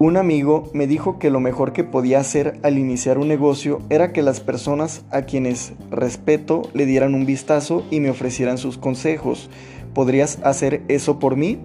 Un 0.00 0.16
amigo 0.16 0.68
me 0.74 0.88
dijo 0.88 1.20
que 1.20 1.30
lo 1.30 1.38
mejor 1.38 1.72
que 1.72 1.84
podía 1.84 2.18
hacer 2.18 2.58
al 2.64 2.76
iniciar 2.76 3.16
un 3.16 3.28
negocio 3.28 3.78
era 3.88 4.12
que 4.12 4.22
las 4.22 4.40
personas 4.40 5.04
a 5.10 5.22
quienes 5.22 5.74
respeto 5.90 6.62
le 6.74 6.86
dieran 6.86 7.14
un 7.14 7.24
vistazo 7.24 7.84
y 7.88 8.00
me 8.00 8.10
ofrecieran 8.10 8.58
sus 8.58 8.78
consejos. 8.78 9.48
¿Podrías 9.94 10.40
hacer 10.42 10.82
eso 10.88 11.20
por 11.20 11.36
mí? 11.36 11.60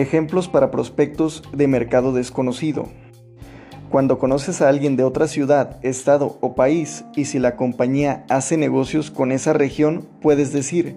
Ejemplos 0.00 0.46
para 0.46 0.70
prospectos 0.70 1.42
de 1.52 1.66
mercado 1.66 2.12
desconocido. 2.12 2.86
Cuando 3.90 4.18
conoces 4.18 4.62
a 4.62 4.68
alguien 4.68 4.96
de 4.96 5.02
otra 5.02 5.26
ciudad, 5.26 5.84
estado 5.84 6.38
o 6.40 6.54
país 6.54 7.04
y 7.16 7.24
si 7.24 7.40
la 7.40 7.56
compañía 7.56 8.24
hace 8.28 8.56
negocios 8.56 9.10
con 9.10 9.32
esa 9.32 9.54
región, 9.54 10.06
puedes 10.20 10.52
decir, 10.52 10.94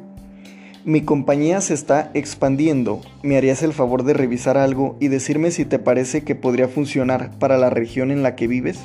mi 0.85 1.01
compañía 1.01 1.61
se 1.61 1.73
está 1.73 2.11
expandiendo, 2.13 3.01
¿me 3.23 3.37
harías 3.37 3.63
el 3.63 3.73
favor 3.73 4.03
de 4.03 4.13
revisar 4.13 4.57
algo 4.57 4.97
y 4.99 5.07
decirme 5.07 5.49
si 5.49 5.65
te 5.65 5.79
parece 5.79 6.23
que 6.23 6.35
podría 6.35 6.67
funcionar 6.67 7.31
para 7.39 7.57
la 7.57 7.71
región 7.71 8.11
en 8.11 8.21
la 8.21 8.35
que 8.35 8.47
vives? 8.47 8.79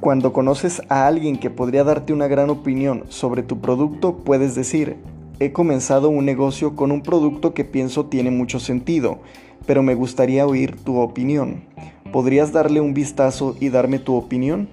Cuando 0.00 0.34
conoces 0.34 0.82
a 0.90 1.06
alguien 1.06 1.38
que 1.38 1.48
podría 1.48 1.84
darte 1.84 2.12
una 2.12 2.26
gran 2.26 2.50
opinión 2.50 3.04
sobre 3.08 3.42
tu 3.42 3.62
producto, 3.62 4.18
puedes 4.18 4.54
decir, 4.54 4.96
he 5.44 5.52
comenzado 5.52 6.08
un 6.08 6.24
negocio 6.24 6.76
con 6.76 6.92
un 6.92 7.02
producto 7.02 7.54
que 7.54 7.64
pienso 7.64 8.06
tiene 8.06 8.30
mucho 8.30 8.60
sentido, 8.60 9.20
pero 9.66 9.82
me 9.82 9.94
gustaría 9.94 10.46
oír 10.46 10.76
tu 10.76 10.98
opinión. 10.98 11.64
¿Podrías 12.12 12.52
darle 12.52 12.80
un 12.80 12.94
vistazo 12.94 13.56
y 13.58 13.68
darme 13.68 13.98
tu 13.98 14.14
opinión? 14.14 14.68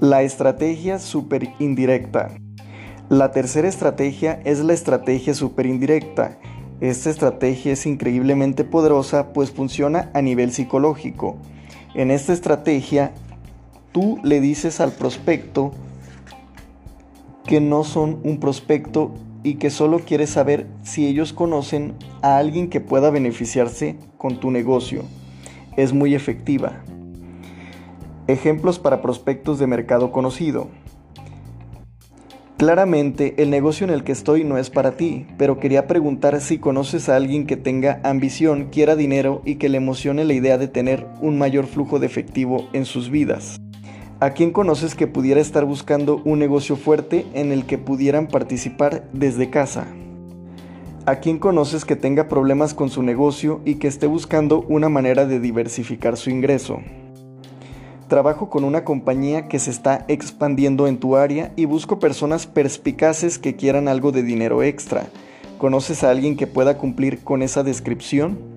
La 0.00 0.22
estrategia 0.22 0.98
super 0.98 1.48
indirecta. 1.58 2.30
La 3.08 3.30
tercera 3.30 3.68
estrategia 3.68 4.40
es 4.44 4.60
la 4.60 4.72
estrategia 4.72 5.34
super 5.34 5.66
indirecta. 5.66 6.38
Esta 6.80 7.10
estrategia 7.10 7.72
es 7.72 7.86
increíblemente 7.86 8.64
poderosa 8.64 9.32
pues 9.32 9.50
funciona 9.50 10.10
a 10.14 10.22
nivel 10.22 10.52
psicológico. 10.52 11.36
En 11.94 12.10
esta 12.10 12.32
estrategia, 12.32 13.12
tú 13.92 14.18
le 14.22 14.40
dices 14.40 14.80
al 14.80 14.92
prospecto 14.92 15.72
que 17.44 17.60
no 17.60 17.84
son 17.84 18.20
un 18.24 18.40
prospecto 18.40 19.12
y 19.42 19.54
que 19.54 19.70
solo 19.70 20.00
quieres 20.00 20.30
saber 20.30 20.66
si 20.82 21.06
ellos 21.06 21.32
conocen 21.32 21.94
a 22.22 22.38
alguien 22.38 22.68
que 22.68 22.80
pueda 22.80 23.10
beneficiarse 23.10 23.96
con 24.18 24.38
tu 24.40 24.50
negocio. 24.50 25.04
Es 25.76 25.92
muy 25.92 26.14
efectiva. 26.14 26.82
Ejemplos 28.26 28.78
para 28.78 29.02
prospectos 29.02 29.58
de 29.58 29.66
mercado 29.66 30.12
conocido. 30.12 30.68
Claramente, 32.62 33.34
el 33.42 33.50
negocio 33.50 33.84
en 33.84 33.92
el 33.92 34.04
que 34.04 34.12
estoy 34.12 34.44
no 34.44 34.56
es 34.56 34.70
para 34.70 34.92
ti, 34.92 35.26
pero 35.36 35.58
quería 35.58 35.88
preguntar 35.88 36.40
si 36.40 36.58
conoces 36.58 37.08
a 37.08 37.16
alguien 37.16 37.44
que 37.44 37.56
tenga 37.56 38.00
ambición, 38.04 38.68
quiera 38.70 38.94
dinero 38.94 39.42
y 39.44 39.56
que 39.56 39.68
le 39.68 39.78
emocione 39.78 40.24
la 40.24 40.34
idea 40.34 40.58
de 40.58 40.68
tener 40.68 41.08
un 41.20 41.38
mayor 41.38 41.66
flujo 41.66 41.98
de 41.98 42.06
efectivo 42.06 42.68
en 42.72 42.84
sus 42.84 43.10
vidas. 43.10 43.58
¿A 44.22 44.34
quién 44.34 44.52
conoces 44.52 44.94
que 44.94 45.08
pudiera 45.08 45.40
estar 45.40 45.64
buscando 45.64 46.22
un 46.24 46.38
negocio 46.38 46.76
fuerte 46.76 47.26
en 47.34 47.50
el 47.50 47.66
que 47.66 47.76
pudieran 47.76 48.28
participar 48.28 49.08
desde 49.12 49.50
casa? 49.50 49.88
¿A 51.06 51.16
quién 51.16 51.40
conoces 51.40 51.84
que 51.84 51.96
tenga 51.96 52.28
problemas 52.28 52.72
con 52.72 52.88
su 52.88 53.02
negocio 53.02 53.60
y 53.64 53.80
que 53.80 53.88
esté 53.88 54.06
buscando 54.06 54.64
una 54.68 54.88
manera 54.88 55.26
de 55.26 55.40
diversificar 55.40 56.16
su 56.16 56.30
ingreso? 56.30 56.78
Trabajo 58.06 58.48
con 58.48 58.62
una 58.62 58.84
compañía 58.84 59.48
que 59.48 59.58
se 59.58 59.72
está 59.72 60.04
expandiendo 60.06 60.86
en 60.86 60.98
tu 60.98 61.16
área 61.16 61.52
y 61.56 61.64
busco 61.64 61.98
personas 61.98 62.46
perspicaces 62.46 63.40
que 63.40 63.56
quieran 63.56 63.88
algo 63.88 64.12
de 64.12 64.22
dinero 64.22 64.62
extra. 64.62 65.08
¿Conoces 65.58 66.04
a 66.04 66.10
alguien 66.10 66.36
que 66.36 66.46
pueda 66.46 66.78
cumplir 66.78 67.24
con 67.24 67.42
esa 67.42 67.64
descripción? 67.64 68.51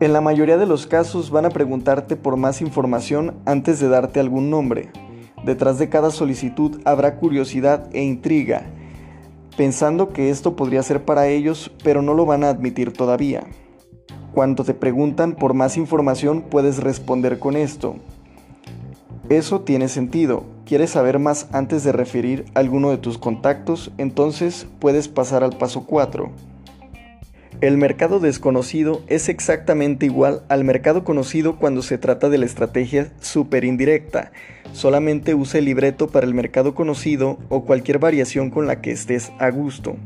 En 0.00 0.12
la 0.12 0.20
mayoría 0.20 0.58
de 0.58 0.66
los 0.66 0.86
casos 0.86 1.32
van 1.32 1.44
a 1.44 1.50
preguntarte 1.50 2.14
por 2.14 2.36
más 2.36 2.60
información 2.60 3.34
antes 3.46 3.80
de 3.80 3.88
darte 3.88 4.20
algún 4.20 4.48
nombre. 4.48 4.92
Detrás 5.44 5.80
de 5.80 5.88
cada 5.88 6.12
solicitud 6.12 6.80
habrá 6.84 7.16
curiosidad 7.16 7.88
e 7.92 8.04
intriga, 8.04 8.62
pensando 9.56 10.10
que 10.10 10.30
esto 10.30 10.54
podría 10.54 10.84
ser 10.84 11.04
para 11.04 11.26
ellos, 11.26 11.72
pero 11.82 12.00
no 12.00 12.14
lo 12.14 12.26
van 12.26 12.44
a 12.44 12.48
admitir 12.48 12.92
todavía. 12.92 13.42
Cuando 14.32 14.62
te 14.62 14.72
preguntan 14.72 15.34
por 15.34 15.52
más 15.52 15.76
información 15.76 16.42
puedes 16.42 16.78
responder 16.78 17.40
con 17.40 17.56
esto. 17.56 17.96
Eso 19.28 19.62
tiene 19.62 19.88
sentido. 19.88 20.44
¿Quieres 20.64 20.90
saber 20.90 21.18
más 21.18 21.48
antes 21.50 21.82
de 21.82 21.90
referir 21.90 22.44
a 22.54 22.60
alguno 22.60 22.90
de 22.90 22.98
tus 22.98 23.18
contactos? 23.18 23.90
Entonces 23.98 24.68
puedes 24.78 25.08
pasar 25.08 25.42
al 25.42 25.58
paso 25.58 25.86
4. 25.86 26.30
El 27.60 27.76
mercado 27.76 28.20
desconocido 28.20 29.02
es 29.08 29.28
exactamente 29.28 30.06
igual 30.06 30.42
al 30.48 30.62
mercado 30.62 31.02
conocido 31.02 31.56
cuando 31.56 31.82
se 31.82 31.98
trata 31.98 32.28
de 32.28 32.38
la 32.38 32.46
estrategia 32.46 33.12
super 33.20 33.64
indirecta. 33.64 34.30
Solamente 34.72 35.34
usa 35.34 35.58
el 35.58 35.64
libreto 35.64 36.06
para 36.06 36.24
el 36.24 36.34
mercado 36.34 36.76
conocido 36.76 37.36
o 37.48 37.64
cualquier 37.64 37.98
variación 37.98 38.50
con 38.50 38.68
la 38.68 38.80
que 38.80 38.92
estés 38.92 39.32
a 39.40 39.50
gusto. 39.50 39.96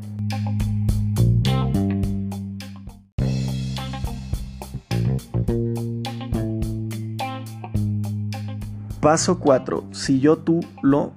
Paso 9.02 9.38
4. 9.40 9.88
Si 9.92 10.20
yo 10.20 10.38
tú 10.38 10.60
lo... 10.80 11.12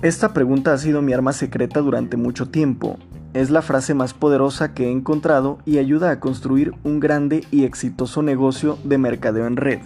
Esta 0.00 0.32
pregunta 0.32 0.72
ha 0.72 0.78
sido 0.78 1.02
mi 1.02 1.12
arma 1.12 1.32
secreta 1.32 1.80
durante 1.80 2.16
mucho 2.16 2.50
tiempo. 2.50 2.98
Es 3.38 3.50
la 3.50 3.62
frase 3.62 3.94
más 3.94 4.14
poderosa 4.14 4.74
que 4.74 4.88
he 4.88 4.90
encontrado 4.90 5.58
y 5.64 5.78
ayuda 5.78 6.10
a 6.10 6.18
construir 6.18 6.74
un 6.82 6.98
grande 6.98 7.44
y 7.52 7.62
exitoso 7.62 8.20
negocio 8.20 8.80
de 8.82 8.98
mercadeo 8.98 9.46
en 9.46 9.56
red. 9.56 9.78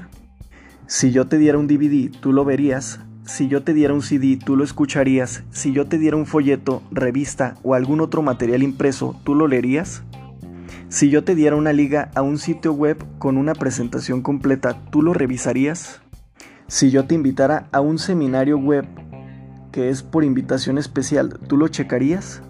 Si 0.86 1.10
yo 1.10 1.26
te 1.26 1.36
diera 1.36 1.58
un 1.58 1.66
DVD, 1.66 2.10
tú 2.18 2.32
lo 2.32 2.46
verías. 2.46 3.00
Si 3.26 3.48
yo 3.48 3.62
te 3.62 3.74
diera 3.74 3.92
un 3.92 4.00
CD, 4.00 4.38
tú 4.42 4.56
lo 4.56 4.64
escucharías. 4.64 5.44
Si 5.50 5.74
yo 5.74 5.86
te 5.86 5.98
diera 5.98 6.16
un 6.16 6.24
folleto, 6.24 6.82
revista 6.90 7.56
o 7.62 7.74
algún 7.74 8.00
otro 8.00 8.22
material 8.22 8.62
impreso, 8.62 9.20
tú 9.22 9.34
lo 9.34 9.46
leerías. 9.46 10.02
Si 10.88 11.10
yo 11.10 11.22
te 11.22 11.34
diera 11.34 11.54
una 11.54 11.74
liga 11.74 12.10
a 12.14 12.22
un 12.22 12.38
sitio 12.38 12.72
web 12.72 13.04
con 13.18 13.36
una 13.36 13.52
presentación 13.52 14.22
completa, 14.22 14.78
¿tú 14.90 15.02
lo 15.02 15.12
revisarías? 15.12 16.00
Si 16.68 16.90
yo 16.90 17.04
te 17.04 17.14
invitara 17.14 17.68
a 17.70 17.82
un 17.82 17.98
seminario 17.98 18.56
web 18.56 18.86
que 19.72 19.90
es 19.90 20.02
por 20.02 20.24
invitación 20.24 20.78
especial, 20.78 21.38
¿tú 21.48 21.58
lo 21.58 21.68
checarías? 21.68 22.40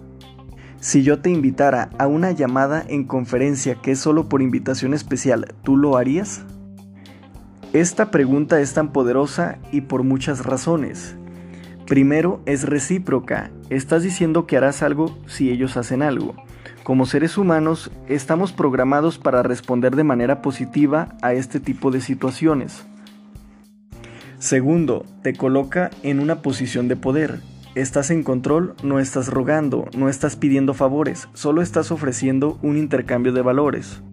Si 0.83 1.01
yo 1.01 1.19
te 1.19 1.29
invitara 1.29 1.91
a 1.97 2.07
una 2.07 2.31
llamada 2.31 2.83
en 2.85 3.05
conferencia 3.05 3.75
que 3.75 3.91
es 3.91 3.99
solo 3.99 4.27
por 4.27 4.41
invitación 4.41 4.93
especial, 4.93 5.55
¿tú 5.63 5.77
lo 5.77 5.95
harías? 5.95 6.43
Esta 7.71 8.11
pregunta 8.11 8.59
es 8.59 8.73
tan 8.73 8.91
poderosa 8.91 9.59
y 9.71 9.79
por 9.79 10.03
muchas 10.03 10.45
razones. 10.45 11.15
Primero, 11.87 12.41
es 12.45 12.63
recíproca. 12.63 13.49
Estás 13.69 14.03
diciendo 14.03 14.45
que 14.45 14.57
harás 14.57 14.83
algo 14.83 15.17
si 15.25 15.51
ellos 15.51 15.77
hacen 15.77 16.01
algo. 16.01 16.35
Como 16.83 17.05
seres 17.05 17.37
humanos, 17.37 17.89
estamos 18.09 18.51
programados 18.51 19.17
para 19.17 19.41
responder 19.41 19.95
de 19.95 20.03
manera 20.03 20.41
positiva 20.41 21.15
a 21.21 21.31
este 21.31 21.61
tipo 21.61 21.91
de 21.91 22.01
situaciones. 22.01 22.83
Segundo, 24.37 25.05
te 25.21 25.33
coloca 25.33 25.91
en 26.03 26.19
una 26.19 26.41
posición 26.41 26.89
de 26.89 26.97
poder. 26.97 27.39
Estás 27.75 28.11
en 28.11 28.21
control, 28.21 28.75
no 28.83 28.99
estás 28.99 29.29
rogando, 29.29 29.87
no 29.97 30.07
estás 30.07 30.35
pidiendo 30.35 30.75
favores, 30.75 31.27
solo 31.33 31.63
estás 31.63 31.89
ofreciendo 31.89 32.59
un 32.61 32.77
intercambio 32.77 33.33
de 33.33 33.41
valores. 33.41 34.03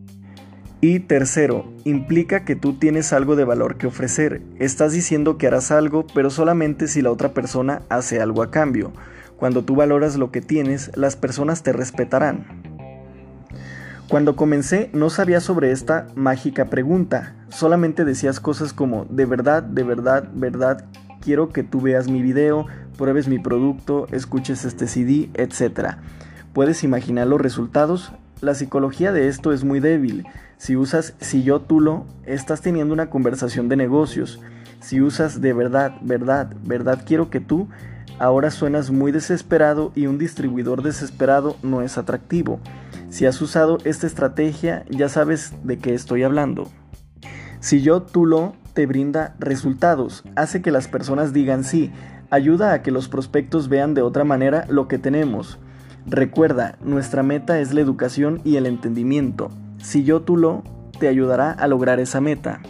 Y 0.81 1.01
tercero, 1.01 1.71
implica 1.85 2.47
que 2.47 2.57
tú 2.57 2.79
tienes 2.79 3.13
algo 3.13 3.37
de 3.37 3.45
valor 3.45 3.77
que 3.77 3.87
ofrecer. 3.87 4.41
Estás 4.59 4.95
diciendo 4.95 5.37
que 5.37 5.47
harás 5.47 5.71
algo, 5.73 6.07
pero 6.15 6.31
solamente 6.31 6.89
si 6.89 7.03
la 7.03 7.11
otra 7.11 7.35
persona 7.35 7.83
hace 7.91 8.23
algo 8.23 8.43
a 8.43 8.51
cambio. 8.51 8.93
Cuando 9.37 9.63
tú 9.63 9.75
valoras 9.75 10.17
lo 10.17 10.31
que 10.31 10.41
tienes, 10.41 10.91
las 10.97 11.17
personas 11.17 11.63
te 11.63 11.75
respetarán. 11.75 12.47
Cuando 14.09 14.37
comencé 14.37 14.89
no 14.95 15.11
sabía 15.11 15.41
sobre 15.41 15.71
esta 15.71 16.07
mágica 16.15 16.71
pregunta, 16.71 17.37
solamente 17.51 18.07
decías 18.07 18.41
cosas 18.41 18.73
como 18.73 19.05
de 19.05 19.27
verdad, 19.27 19.63
de 19.63 19.83
verdad, 19.83 20.31
verdad, 20.33 20.87
quiero 21.21 21.51
que 21.51 21.63
tú 21.63 21.81
veas 21.81 22.09
mi 22.09 22.23
video, 22.23 22.67
pruebes 23.01 23.29
mi 23.29 23.39
producto, 23.39 24.07
escuches 24.13 24.67
este 24.67 24.87
CD, 24.87 25.31
etc. 25.33 25.97
¿Puedes 26.53 26.85
imaginar 26.85 27.27
los 27.27 27.41
resultados? 27.41 28.13
La 28.43 28.55
psicología 28.55 29.11
de 29.11 29.29
esto 29.29 29.55
es 29.55 29.65
muy 29.65 29.81
débil. 29.81 30.27
Si 30.59 30.77
usas 30.77 31.15
si 31.19 31.43
yo 31.43 31.63
tú 31.63 31.81
lo, 31.81 32.05
estás 32.27 32.61
teniendo 32.61 32.93
una 32.93 33.09
conversación 33.09 33.71
de 33.71 33.77
negocios. 33.77 34.39
Si 34.81 35.01
usas 35.01 35.41
de 35.41 35.55
verdad, 35.55 35.95
verdad, 36.03 36.55
verdad 36.63 37.03
quiero 37.07 37.31
que 37.31 37.41
tú, 37.41 37.69
ahora 38.19 38.51
suenas 38.51 38.91
muy 38.91 39.13
desesperado 39.13 39.93
y 39.95 40.07
un 40.07 40.19
distribuidor 40.19 40.83
desesperado 40.83 41.57
no 41.63 41.81
es 41.81 41.97
atractivo. 41.97 42.61
Si 43.09 43.25
has 43.25 43.41
usado 43.41 43.79
esta 43.85 44.07
estrategia, 44.07 44.85
ya 44.91 45.09
sabes 45.09 45.55
de 45.65 45.79
qué 45.79 45.95
estoy 45.95 46.23
hablando. 46.23 46.71
Si 47.61 47.81
yo 47.81 48.03
tú 48.03 48.27
lo 48.27 48.57
te 48.75 48.85
brinda 48.85 49.35
resultados, 49.39 50.23
hace 50.37 50.61
que 50.61 50.71
las 50.71 50.87
personas 50.87 51.33
digan 51.33 51.65
sí, 51.65 51.91
ayuda 52.31 52.73
a 52.73 52.83
que 52.83 52.91
los 52.91 53.09
prospectos 53.09 53.69
vean 53.69 53.95
de 53.95 54.03
otra 54.03 54.25
manera 54.25 54.65
lo 54.69 54.89
que 54.89 54.99
tenemos. 54.99 55.59
Recuerda, 56.07 56.77
nuestra 56.83 57.23
meta 57.23 57.61
es 57.61 57.75
la 57.75 57.81
educación 57.81 58.41
y 58.45 58.57
el 58.57 58.67
entendimiento. 58.67 59.51
Si 59.79 60.05
yo 60.05 60.23
tú 60.23 60.37
lo 60.37 60.63
te 60.99 61.09
ayudará 61.09 61.51
a 61.51 61.67
lograr 61.67 61.99
esa 61.99 62.21
meta. 62.21 62.61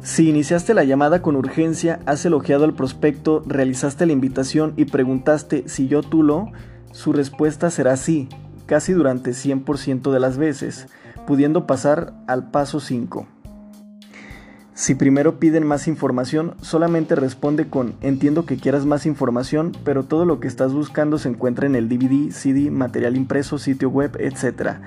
Si 0.00 0.28
iniciaste 0.28 0.74
la 0.74 0.84
llamada 0.84 1.22
con 1.22 1.34
urgencia, 1.34 2.00
has 2.06 2.24
elogiado 2.24 2.64
al 2.64 2.74
prospecto, 2.74 3.42
realizaste 3.46 4.06
la 4.06 4.12
invitación 4.12 4.74
y 4.76 4.84
preguntaste 4.84 5.64
si 5.66 5.88
yo 5.88 6.02
tú 6.02 6.22
lo, 6.22 6.52
su 6.92 7.12
respuesta 7.12 7.70
será 7.70 7.96
sí, 7.96 8.28
casi 8.66 8.92
durante 8.92 9.30
100% 9.30 10.12
de 10.12 10.20
las 10.20 10.36
veces, 10.36 10.88
pudiendo 11.26 11.66
pasar 11.66 12.12
al 12.26 12.50
paso 12.50 12.80
5. 12.80 13.26
Si 14.74 14.96
primero 14.96 15.38
piden 15.38 15.64
más 15.64 15.86
información, 15.86 16.56
solamente 16.60 17.14
responde 17.14 17.68
con 17.68 17.94
entiendo 18.00 18.44
que 18.44 18.56
quieras 18.56 18.86
más 18.86 19.06
información, 19.06 19.70
pero 19.84 20.02
todo 20.02 20.24
lo 20.24 20.40
que 20.40 20.48
estás 20.48 20.72
buscando 20.72 21.16
se 21.18 21.28
encuentra 21.28 21.66
en 21.66 21.76
el 21.76 21.88
DVD, 21.88 22.32
CD, 22.32 22.72
material 22.72 23.16
impreso, 23.16 23.58
sitio 23.58 23.88
web, 23.88 24.16
etc. 24.18 24.78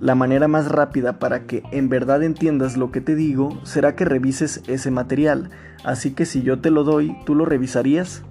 La 0.00 0.14
manera 0.14 0.48
más 0.48 0.68
rápida 0.68 1.18
para 1.18 1.40
que 1.40 1.62
en 1.70 1.90
verdad 1.90 2.22
entiendas 2.22 2.78
lo 2.78 2.90
que 2.90 3.02
te 3.02 3.14
digo 3.14 3.60
será 3.62 3.94
que 3.94 4.06
revises 4.06 4.62
ese 4.68 4.90
material, 4.90 5.50
así 5.84 6.12
que 6.12 6.24
si 6.24 6.42
yo 6.42 6.60
te 6.60 6.70
lo 6.70 6.84
doy, 6.84 7.14
¿tú 7.26 7.34
lo 7.34 7.44
revisarías? 7.44 8.22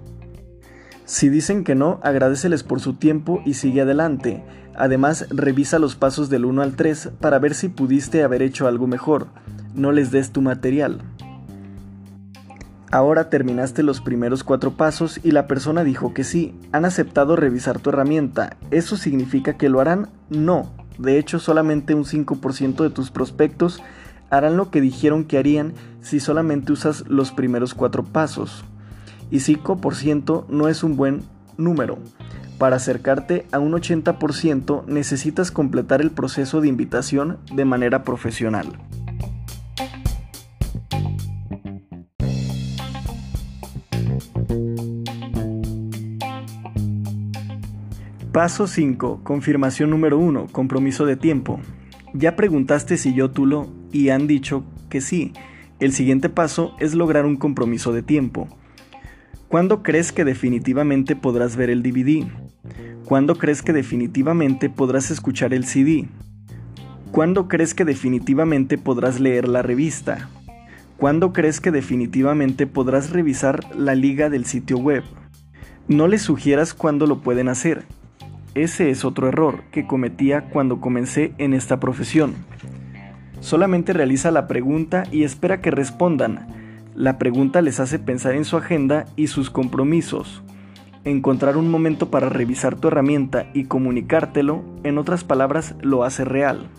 Si 1.04 1.28
dicen 1.28 1.62
que 1.62 1.76
no, 1.76 2.00
agradeceles 2.02 2.64
por 2.64 2.80
su 2.80 2.94
tiempo 2.94 3.40
y 3.46 3.54
sigue 3.54 3.82
adelante. 3.82 4.42
Además, 4.74 5.28
revisa 5.30 5.78
los 5.78 5.94
pasos 5.94 6.30
del 6.30 6.44
1 6.44 6.62
al 6.62 6.74
3 6.74 7.10
para 7.20 7.38
ver 7.38 7.54
si 7.54 7.68
pudiste 7.68 8.24
haber 8.24 8.42
hecho 8.42 8.66
algo 8.66 8.88
mejor. 8.88 9.28
No 9.76 9.92
les 9.92 10.10
des 10.10 10.32
tu 10.32 10.40
material. 10.40 11.02
Ahora 12.90 13.28
terminaste 13.28 13.82
los 13.82 14.00
primeros 14.00 14.42
cuatro 14.42 14.72
pasos 14.72 15.20
y 15.22 15.32
la 15.32 15.46
persona 15.46 15.84
dijo 15.84 16.14
que 16.14 16.24
sí, 16.24 16.54
han 16.72 16.84
aceptado 16.84 17.36
revisar 17.36 17.78
tu 17.78 17.90
herramienta. 17.90 18.56
¿Eso 18.70 18.96
significa 18.96 19.58
que 19.58 19.68
lo 19.68 19.80
harán? 19.80 20.08
No. 20.30 20.72
De 20.98 21.18
hecho, 21.18 21.38
solamente 21.38 21.94
un 21.94 22.04
5% 22.04 22.82
de 22.82 22.90
tus 22.90 23.10
prospectos 23.10 23.82
harán 24.30 24.56
lo 24.56 24.70
que 24.70 24.80
dijeron 24.80 25.24
que 25.24 25.36
harían 25.36 25.74
si 26.00 26.20
solamente 26.20 26.72
usas 26.72 27.04
los 27.06 27.32
primeros 27.32 27.74
cuatro 27.74 28.02
pasos. 28.02 28.64
Y 29.30 29.38
5% 29.38 30.46
no 30.48 30.68
es 30.68 30.82
un 30.82 30.96
buen 30.96 31.22
número. 31.58 31.98
Para 32.58 32.76
acercarte 32.76 33.46
a 33.52 33.58
un 33.58 33.72
80% 33.72 34.86
necesitas 34.86 35.50
completar 35.50 36.00
el 36.00 36.12
proceso 36.12 36.62
de 36.62 36.68
invitación 36.68 37.38
de 37.52 37.66
manera 37.66 38.04
profesional. 38.04 38.66
Paso 48.36 48.66
5. 48.66 49.20
Confirmación 49.22 49.88
número 49.88 50.18
1. 50.18 50.48
Compromiso 50.52 51.06
de 51.06 51.16
tiempo. 51.16 51.58
Ya 52.12 52.36
preguntaste 52.36 52.98
si 52.98 53.14
yo 53.14 53.30
tulo 53.30 53.72
y 53.92 54.10
han 54.10 54.26
dicho 54.26 54.62
que 54.90 55.00
sí. 55.00 55.32
El 55.80 55.92
siguiente 55.92 56.28
paso 56.28 56.76
es 56.78 56.92
lograr 56.92 57.24
un 57.24 57.36
compromiso 57.36 57.94
de 57.94 58.02
tiempo. 58.02 58.46
¿Cuándo 59.48 59.82
crees 59.82 60.12
que 60.12 60.26
definitivamente 60.26 61.16
podrás 61.16 61.56
ver 61.56 61.70
el 61.70 61.82
DVD? 61.82 62.26
¿Cuándo 63.06 63.36
crees 63.36 63.62
que 63.62 63.72
definitivamente 63.72 64.68
podrás 64.68 65.10
escuchar 65.10 65.54
el 65.54 65.64
CD? 65.64 66.06
¿Cuándo 67.12 67.48
crees 67.48 67.72
que 67.72 67.86
definitivamente 67.86 68.76
podrás 68.76 69.18
leer 69.18 69.48
la 69.48 69.62
revista? 69.62 70.28
¿Cuándo 70.98 71.32
crees 71.32 71.62
que 71.62 71.70
definitivamente 71.70 72.66
podrás 72.66 73.12
revisar 73.12 73.74
la 73.74 73.94
liga 73.94 74.28
del 74.28 74.44
sitio 74.44 74.76
web? 74.76 75.04
No 75.88 76.06
les 76.06 76.20
sugieras 76.20 76.74
cuándo 76.74 77.06
lo 77.06 77.22
pueden 77.22 77.48
hacer. 77.48 77.86
Ese 78.56 78.90
es 78.90 79.04
otro 79.04 79.28
error 79.28 79.62
que 79.70 79.86
cometía 79.86 80.48
cuando 80.50 80.80
comencé 80.80 81.32
en 81.38 81.54
esta 81.54 81.78
profesión. 81.78 82.34
Solamente 83.38 83.92
realiza 83.92 84.32
la 84.32 84.48
pregunta 84.48 85.04
y 85.12 85.22
espera 85.22 85.60
que 85.60 85.70
respondan 85.70 86.66
la 86.96 87.18
pregunta 87.18 87.60
les 87.60 87.78
hace 87.78 87.98
pensar 87.98 88.34
en 88.34 88.46
su 88.46 88.56
agenda 88.56 89.04
y 89.16 89.26
sus 89.26 89.50
compromisos. 89.50 90.42
Encontrar 91.04 91.58
un 91.58 91.70
momento 91.70 92.10
para 92.10 92.30
revisar 92.30 92.74
tu 92.74 92.88
herramienta 92.88 93.50
y 93.52 93.64
comunicártelo, 93.64 94.64
en 94.82 94.96
otras 94.96 95.22
palabras, 95.22 95.74
lo 95.82 96.04
hace 96.04 96.24
real. 96.24 96.70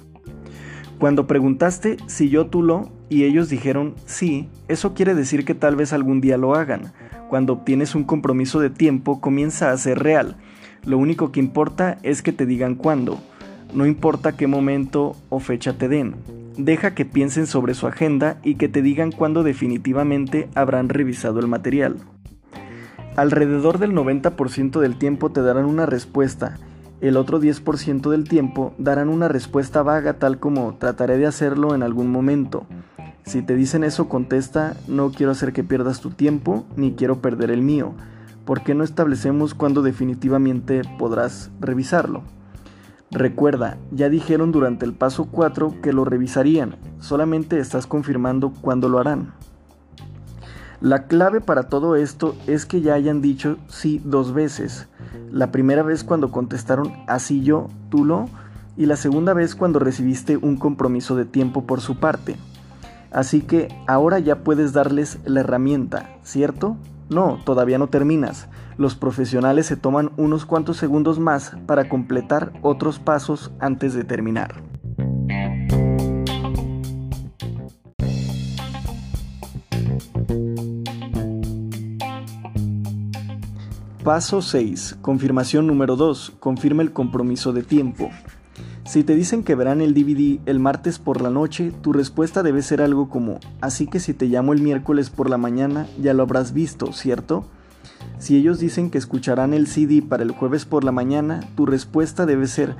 Cuando 0.97 1.27
preguntaste 1.27 1.97
si 2.07 2.29
yo 2.29 2.47
tú 2.47 2.63
lo 2.63 2.89
y 3.09 3.25
ellos 3.25 3.47
dijeron 3.47 3.93
sí, 4.07 4.49
eso 4.67 4.95
quiere 4.95 5.13
decir 5.13 5.45
que 5.45 5.53
tal 5.53 5.75
vez 5.75 5.93
algún 5.93 6.19
día 6.19 6.37
lo 6.37 6.55
hagan. 6.55 6.93
Cuando 7.29 7.53
obtienes 7.53 7.93
un 7.93 8.03
compromiso 8.03 8.59
de 8.59 8.71
tiempo 8.71 9.21
comienza 9.21 9.71
a 9.71 9.77
ser 9.77 9.99
real. 9.99 10.37
Lo 10.87 10.97
único 10.97 11.31
que 11.33 11.41
importa 11.41 11.97
es 12.01 12.23
que 12.23 12.31
te 12.31 12.45
digan 12.45 12.75
cuándo. 12.75 13.19
No 13.73 13.85
importa 13.85 14.37
qué 14.37 14.47
momento 14.47 15.17
o 15.27 15.39
fecha 15.39 15.73
te 15.73 15.89
den. 15.89 16.15
Deja 16.57 16.95
que 16.95 17.03
piensen 17.03 17.45
sobre 17.45 17.73
su 17.73 17.87
agenda 17.87 18.37
y 18.41 18.55
que 18.55 18.69
te 18.69 18.81
digan 18.81 19.11
cuándo 19.11 19.43
definitivamente 19.43 20.49
habrán 20.55 20.87
revisado 20.87 21.41
el 21.41 21.47
material. 21.47 21.97
Alrededor 23.17 23.79
del 23.79 23.91
90% 23.91 24.79
del 24.79 24.97
tiempo 24.97 25.29
te 25.29 25.41
darán 25.41 25.65
una 25.65 25.85
respuesta, 25.85 26.57
el 26.99 27.15
otro 27.15 27.39
10% 27.39 28.09
del 28.09 28.23
tiempo 28.23 28.73
darán 28.79 29.09
una 29.09 29.27
respuesta 29.27 29.83
vaga 29.83 30.13
tal 30.13 30.39
como 30.39 30.77
trataré 30.77 31.17
de 31.17 31.27
hacerlo 31.27 31.75
en 31.75 31.83
algún 31.83 32.09
momento. 32.09 32.65
Si 33.23 33.41
te 33.41 33.55
dicen 33.55 33.83
eso 33.83 34.09
contesta 34.09 34.77
no 34.87 35.11
quiero 35.11 35.33
hacer 35.33 35.53
que 35.53 35.63
pierdas 35.63 35.99
tu 35.99 36.11
tiempo 36.11 36.65
ni 36.75 36.93
quiero 36.93 37.21
perder 37.21 37.51
el 37.51 37.61
mío. 37.61 37.93
¿Por 38.47 38.63
qué 38.63 38.73
no 38.73 38.85
establecemos 38.85 39.53
cuándo 39.53 39.81
definitivamente 39.81 40.81
podrás 40.97 41.51
revisarlo? 41.59 42.23
Recuerda, 43.11 43.77
ya 43.91 44.07
dijeron 44.07 44.53
durante 44.53 44.85
el 44.85 44.93
paso 44.93 45.25
4 45.25 45.81
que 45.81 45.91
lo 45.91 46.05
revisarían, 46.05 46.77
solamente 47.01 47.59
estás 47.59 47.87
confirmando 47.87 48.53
cuándo 48.61 48.87
lo 48.87 48.99
harán. 48.99 49.33
La 50.79 51.07
clave 51.07 51.41
para 51.41 51.63
todo 51.63 51.97
esto 51.97 52.37
es 52.47 52.65
que 52.65 52.79
ya 52.79 52.93
hayan 52.93 53.21
dicho 53.21 53.57
sí 53.67 54.01
dos 54.05 54.33
veces. 54.33 54.87
La 55.29 55.51
primera 55.51 55.83
vez 55.83 56.05
cuando 56.05 56.31
contestaron 56.31 56.93
así 57.07 57.43
yo, 57.43 57.67
tú 57.89 58.05
lo, 58.05 58.29
y 58.77 58.85
la 58.85 58.95
segunda 58.95 59.33
vez 59.33 59.55
cuando 59.55 59.79
recibiste 59.79 60.37
un 60.37 60.55
compromiso 60.55 61.17
de 61.17 61.25
tiempo 61.25 61.65
por 61.65 61.81
su 61.81 61.99
parte. 61.99 62.37
Así 63.11 63.41
que 63.41 63.67
ahora 63.87 64.19
ya 64.19 64.45
puedes 64.45 64.71
darles 64.71 65.19
la 65.25 65.41
herramienta, 65.41 66.11
¿cierto? 66.23 66.77
No, 67.09 67.39
todavía 67.45 67.77
no 67.77 67.87
terminas 67.87 68.47
los 68.77 68.95
profesionales 68.95 69.65
se 69.65 69.75
toman 69.75 70.11
unos 70.17 70.45
cuantos 70.45 70.77
segundos 70.77 71.19
más 71.19 71.53
para 71.65 71.89
completar 71.89 72.53
otros 72.61 72.99
pasos 72.99 73.51
antes 73.59 73.93
de 73.93 74.03
terminar. 74.03 74.63
Paso 84.03 84.41
6. 84.41 84.99
Confirmación 85.01 85.67
número 85.67 85.97
2. 85.97 86.35
Confirma 86.39 86.81
el 86.81 86.93
compromiso 86.93 87.51
de 87.51 87.63
tiempo. 87.63 88.09
Si 88.87 89.03
te 89.03 89.15
dicen 89.15 89.43
que 89.43 89.53
verán 89.53 89.81
el 89.81 89.93
DVD 89.93 90.39
el 90.45 90.61
martes 90.61 90.97
por 90.97 91.19
la 91.19 91.29
noche, 91.29 91.73
tu 91.81 91.91
respuesta 91.91 92.41
debe 92.41 92.61
ser 92.61 92.81
algo 92.81 93.09
como, 93.09 93.37
así 93.59 93.85
que 93.85 93.99
si 93.99 94.13
te 94.13 94.27
llamo 94.27 94.53
el 94.53 94.61
miércoles 94.61 95.09
por 95.09 95.29
la 95.29 95.37
mañana, 95.37 95.87
ya 96.01 96.13
lo 96.13 96.23
habrás 96.23 96.53
visto, 96.53 96.93
¿cierto? 96.93 97.45
Si 98.17 98.37
ellos 98.37 98.59
dicen 98.59 98.89
que 98.89 98.97
escucharán 98.97 99.53
el 99.53 99.67
CD 99.67 100.01
para 100.01 100.23
el 100.23 100.31
jueves 100.31 100.63
por 100.63 100.85
la 100.85 100.93
mañana, 100.93 101.41
tu 101.55 101.65
respuesta 101.65 102.25
debe 102.25 102.47
ser, 102.47 102.77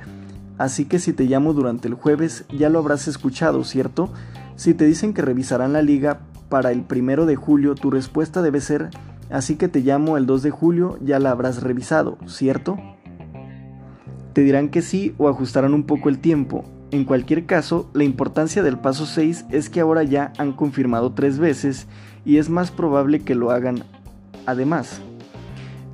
así 0.56 0.86
que 0.86 0.98
si 0.98 1.12
te 1.12 1.24
llamo 1.24 1.52
durante 1.52 1.88
el 1.88 1.94
jueves 1.94 2.46
ya 2.56 2.70
lo 2.70 2.78
habrás 2.78 3.06
escuchado, 3.06 3.62
¿cierto? 3.62 4.10
Si 4.56 4.72
te 4.72 4.86
dicen 4.86 5.12
que 5.12 5.20
revisarán 5.20 5.74
la 5.74 5.82
liga 5.82 6.20
para 6.48 6.72
el 6.72 6.84
primero 6.84 7.26
de 7.26 7.36
julio, 7.36 7.74
tu 7.74 7.90
respuesta 7.90 8.40
debe 8.40 8.62
ser, 8.62 8.88
así 9.28 9.56
que 9.56 9.68
te 9.68 9.80
llamo 9.80 10.16
el 10.16 10.24
2 10.24 10.42
de 10.42 10.50
julio 10.52 10.98
ya 11.02 11.18
la 11.18 11.32
habrás 11.32 11.62
revisado, 11.62 12.16
¿cierto? 12.26 12.78
Te 14.38 14.44
dirán 14.44 14.68
que 14.68 14.82
sí 14.82 15.16
o 15.18 15.28
ajustarán 15.28 15.74
un 15.74 15.82
poco 15.82 16.08
el 16.08 16.20
tiempo. 16.20 16.64
En 16.92 17.04
cualquier 17.04 17.44
caso, 17.44 17.90
la 17.92 18.04
importancia 18.04 18.62
del 18.62 18.78
paso 18.78 19.04
6 19.04 19.46
es 19.50 19.68
que 19.68 19.80
ahora 19.80 20.04
ya 20.04 20.32
han 20.38 20.52
confirmado 20.52 21.12
tres 21.12 21.40
veces 21.40 21.88
y 22.24 22.36
es 22.36 22.48
más 22.48 22.70
probable 22.70 23.18
que 23.18 23.34
lo 23.34 23.50
hagan 23.50 23.82
además. 24.46 25.00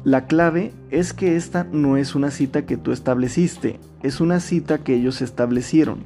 La 0.05 0.27
clave 0.27 0.73
es 0.91 1.15
que 1.15 1.37
esta 1.37 1.65
no 1.65 1.97
es 1.97 2.15
una 2.15 2.31
cita 2.31 2.67
que 2.67 2.77
tú 2.77 2.93
estableciste, 2.93 3.81
es 4.03 4.21
una 4.21 4.41
cita 4.41 4.77
que 4.85 4.95
ellos 4.95 5.23
establecieron. 5.23 6.05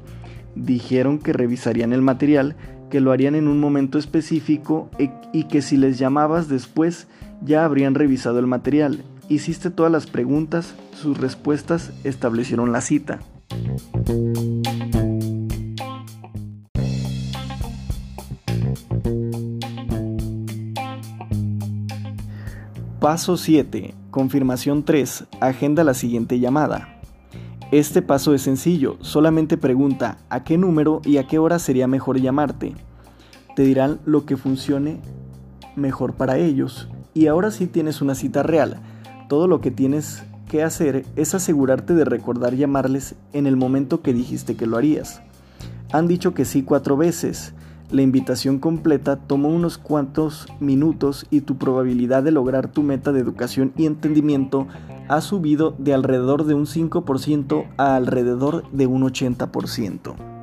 Dijeron 0.55 1.19
que 1.19 1.33
revisarían 1.33 1.91
el 1.91 2.01
material, 2.01 2.55
que 2.89 3.01
lo 3.01 3.11
harían 3.11 3.35
en 3.35 3.49
un 3.49 3.59
momento 3.59 3.99
específico 3.99 4.89
e, 4.97 5.11
y 5.33 5.43
que 5.49 5.61
si 5.61 5.75
les 5.75 5.99
llamabas 5.99 6.47
después 6.47 7.07
ya 7.41 7.65
habrían 7.65 7.95
revisado 7.95 8.39
el 8.39 8.47
material. 8.47 9.03
Hiciste 9.29 9.69
todas 9.69 9.91
las 9.91 10.07
preguntas, 10.07 10.73
sus 10.99 11.19
respuestas 11.19 11.91
establecieron 12.03 12.71
la 12.71 12.81
cita. 12.81 13.19
Paso 22.99 23.37
7. 23.37 23.93
Confirmación 24.09 24.83
3. 24.83 25.25
Agenda 25.39 25.83
la 25.83 25.93
siguiente 25.93 26.39
llamada. 26.39 26.99
Este 27.71 28.01
paso 28.01 28.33
es 28.33 28.41
sencillo, 28.41 28.97
solamente 29.01 29.57
pregunta 29.57 30.17
a 30.29 30.43
qué 30.43 30.57
número 30.57 31.03
y 31.05 31.17
a 31.17 31.27
qué 31.27 31.37
hora 31.37 31.59
sería 31.59 31.87
mejor 31.87 32.19
llamarte. 32.19 32.73
Te 33.55 33.61
dirán 33.61 33.99
lo 34.05 34.25
que 34.25 34.37
funcione 34.37 35.01
mejor 35.75 36.15
para 36.15 36.39
ellos. 36.39 36.89
Y 37.13 37.27
ahora 37.27 37.51
sí 37.51 37.67
tienes 37.67 38.01
una 38.01 38.15
cita 38.15 38.41
real. 38.41 38.81
Todo 39.29 39.47
lo 39.47 39.61
que 39.61 39.69
tienes 39.69 40.23
que 40.49 40.63
hacer 40.63 41.05
es 41.15 41.35
asegurarte 41.35 41.93
de 41.93 42.03
recordar 42.03 42.55
llamarles 42.55 43.13
en 43.31 43.45
el 43.45 43.57
momento 43.57 44.01
que 44.01 44.11
dijiste 44.11 44.55
que 44.55 44.65
lo 44.65 44.75
harías. 44.75 45.21
Han 45.91 46.07
dicho 46.07 46.33
que 46.33 46.45
sí 46.45 46.63
cuatro 46.63 46.97
veces. 46.97 47.53
La 47.91 48.01
invitación 48.01 48.57
completa 48.57 49.17
tomó 49.17 49.49
unos 49.49 49.77
cuantos 49.77 50.47
minutos 50.59 51.27
y 51.29 51.41
tu 51.41 51.57
probabilidad 51.57 52.23
de 52.23 52.31
lograr 52.31 52.71
tu 52.71 52.81
meta 52.81 53.11
de 53.11 53.19
educación 53.19 53.71
y 53.77 53.85
entendimiento 53.85 54.67
ha 55.07 55.21
subido 55.21 55.75
de 55.77 55.93
alrededor 55.93 56.45
de 56.45 56.55
un 56.55 56.65
5% 56.65 57.67
a 57.77 57.95
alrededor 57.95 58.67
de 58.71 58.87
un 58.87 59.03
80%. 59.03 60.38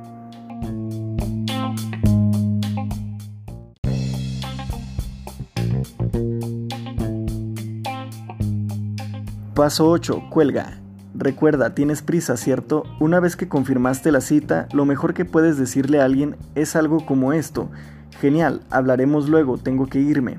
Paso 9.57 9.89
8. 9.89 10.25
Cuelga. 10.29 10.77
Recuerda, 11.15 11.73
tienes 11.73 12.03
prisa, 12.03 12.37
¿cierto? 12.37 12.83
Una 12.99 13.19
vez 13.19 13.35
que 13.35 13.49
confirmaste 13.49 14.11
la 14.11 14.21
cita, 14.21 14.67
lo 14.71 14.85
mejor 14.85 15.15
que 15.15 15.25
puedes 15.25 15.57
decirle 15.57 15.99
a 15.99 16.05
alguien 16.05 16.35
es 16.53 16.75
algo 16.75 17.07
como 17.07 17.33
esto. 17.33 17.71
Genial, 18.19 18.61
hablaremos 18.69 19.29
luego, 19.29 19.57
tengo 19.57 19.87
que 19.87 19.99
irme. 19.99 20.37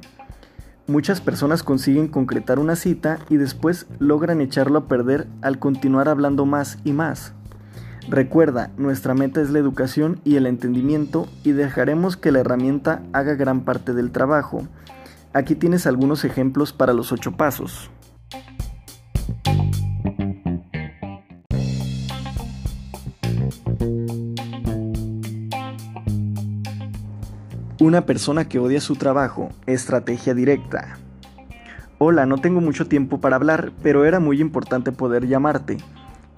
Muchas 0.86 1.20
personas 1.20 1.64
consiguen 1.64 2.06
concretar 2.06 2.60
una 2.60 2.76
cita 2.76 3.18
y 3.28 3.38
después 3.38 3.88
logran 3.98 4.40
echarlo 4.40 4.78
a 4.78 4.86
perder 4.86 5.26
al 5.42 5.58
continuar 5.58 6.08
hablando 6.08 6.46
más 6.46 6.78
y 6.84 6.92
más. 6.92 7.32
Recuerda, 8.08 8.70
nuestra 8.76 9.14
meta 9.14 9.40
es 9.40 9.50
la 9.50 9.58
educación 9.58 10.20
y 10.22 10.36
el 10.36 10.46
entendimiento 10.46 11.26
y 11.42 11.50
dejaremos 11.50 12.16
que 12.16 12.30
la 12.30 12.38
herramienta 12.38 13.02
haga 13.12 13.34
gran 13.34 13.62
parte 13.62 13.94
del 13.94 14.12
trabajo. 14.12 14.68
Aquí 15.32 15.56
tienes 15.56 15.88
algunos 15.88 16.24
ejemplos 16.24 16.72
para 16.72 16.92
los 16.92 17.10
ocho 17.10 17.32
pasos. 17.32 17.90
Una 27.80 28.06
persona 28.06 28.48
que 28.48 28.58
odia 28.58 28.80
su 28.80 28.96
trabajo, 28.96 29.50
estrategia 29.66 30.34
directa. 30.34 30.98
Hola, 31.98 32.26
no 32.26 32.38
tengo 32.38 32.60
mucho 32.60 32.88
tiempo 32.88 33.20
para 33.20 33.36
hablar, 33.36 33.70
pero 33.84 34.04
era 34.04 34.18
muy 34.18 34.40
importante 34.40 34.90
poder 34.90 35.28
llamarte. 35.28 35.78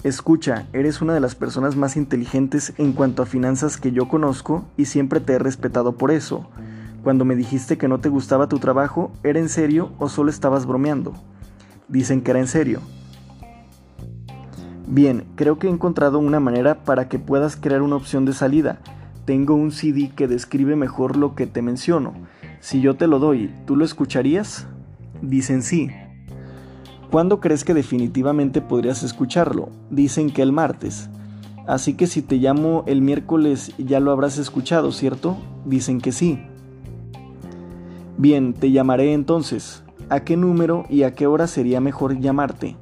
Escucha, 0.03 0.67
eres 0.71 1.01
una 1.01 1.15
de 1.15 1.19
las 1.19 1.33
personas 1.33 1.75
más 1.75 1.97
inteligentes 1.97 2.73
en 2.77 2.93
cuanto 2.93 3.23
a 3.23 3.25
finanzas 3.25 3.77
que 3.77 3.91
yo 3.91 4.07
conozco 4.07 4.65
y 4.77 4.85
siempre 4.85 5.19
te 5.19 5.33
he 5.33 5.39
respetado 5.39 5.93
por 5.93 6.11
eso. 6.11 6.47
Cuando 7.01 7.25
me 7.25 7.35
dijiste 7.35 7.75
que 7.75 7.87
no 7.87 7.99
te 7.99 8.09
gustaba 8.09 8.47
tu 8.47 8.59
trabajo, 8.59 9.11
¿era 9.23 9.39
en 9.39 9.49
serio 9.49 9.93
o 9.97 10.09
solo 10.09 10.29
estabas 10.29 10.67
bromeando? 10.67 11.15
Dicen 11.87 12.21
que 12.21 12.29
era 12.29 12.39
en 12.39 12.47
serio. 12.47 12.81
Bien, 14.85 15.25
creo 15.33 15.57
que 15.57 15.65
he 15.65 15.71
encontrado 15.71 16.19
una 16.19 16.39
manera 16.39 16.83
para 16.83 17.09
que 17.09 17.17
puedas 17.17 17.55
crear 17.55 17.81
una 17.81 17.95
opción 17.95 18.25
de 18.25 18.33
salida 18.33 18.79
tengo 19.25 19.55
un 19.55 19.71
CD 19.71 20.11
que 20.15 20.27
describe 20.27 20.75
mejor 20.75 21.17
lo 21.17 21.35
que 21.35 21.47
te 21.47 21.61
menciono. 21.61 22.13
Si 22.59 22.81
yo 22.81 22.95
te 22.95 23.07
lo 23.07 23.19
doy, 23.19 23.53
¿tú 23.65 23.75
lo 23.75 23.85
escucharías? 23.85 24.67
Dicen 25.21 25.61
sí. 25.61 25.89
¿Cuándo 27.11 27.39
crees 27.39 27.63
que 27.63 27.73
definitivamente 27.73 28.61
podrías 28.61 29.03
escucharlo? 29.03 29.69
Dicen 29.89 30.31
que 30.31 30.41
el 30.41 30.51
martes. 30.51 31.09
Así 31.67 31.93
que 31.93 32.07
si 32.07 32.21
te 32.21 32.37
llamo 32.37 32.83
el 32.87 33.01
miércoles 33.01 33.73
ya 33.77 33.99
lo 33.99 34.11
habrás 34.11 34.37
escuchado, 34.37 34.91
¿cierto? 34.91 35.37
Dicen 35.65 35.99
que 35.99 36.11
sí. 36.11 36.39
Bien, 38.17 38.53
te 38.53 38.71
llamaré 38.71 39.13
entonces. 39.13 39.83
¿A 40.09 40.21
qué 40.21 40.37
número 40.37 40.85
y 40.89 41.03
a 41.03 41.13
qué 41.13 41.27
hora 41.27 41.47
sería 41.47 41.81
mejor 41.81 42.19
llamarte? 42.19 42.75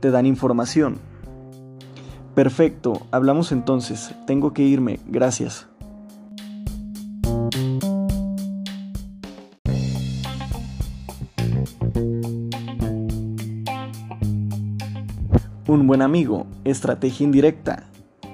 Te 0.00 0.10
dan 0.10 0.26
información. 0.26 0.98
Perfecto, 2.34 3.02
hablamos 3.10 3.52
entonces. 3.52 4.14
Tengo 4.26 4.52
que 4.52 4.62
irme, 4.62 5.00
gracias. 5.06 5.67
Buen 15.88 16.02
amigo, 16.02 16.46
estrategia 16.64 17.24
indirecta. 17.24 17.84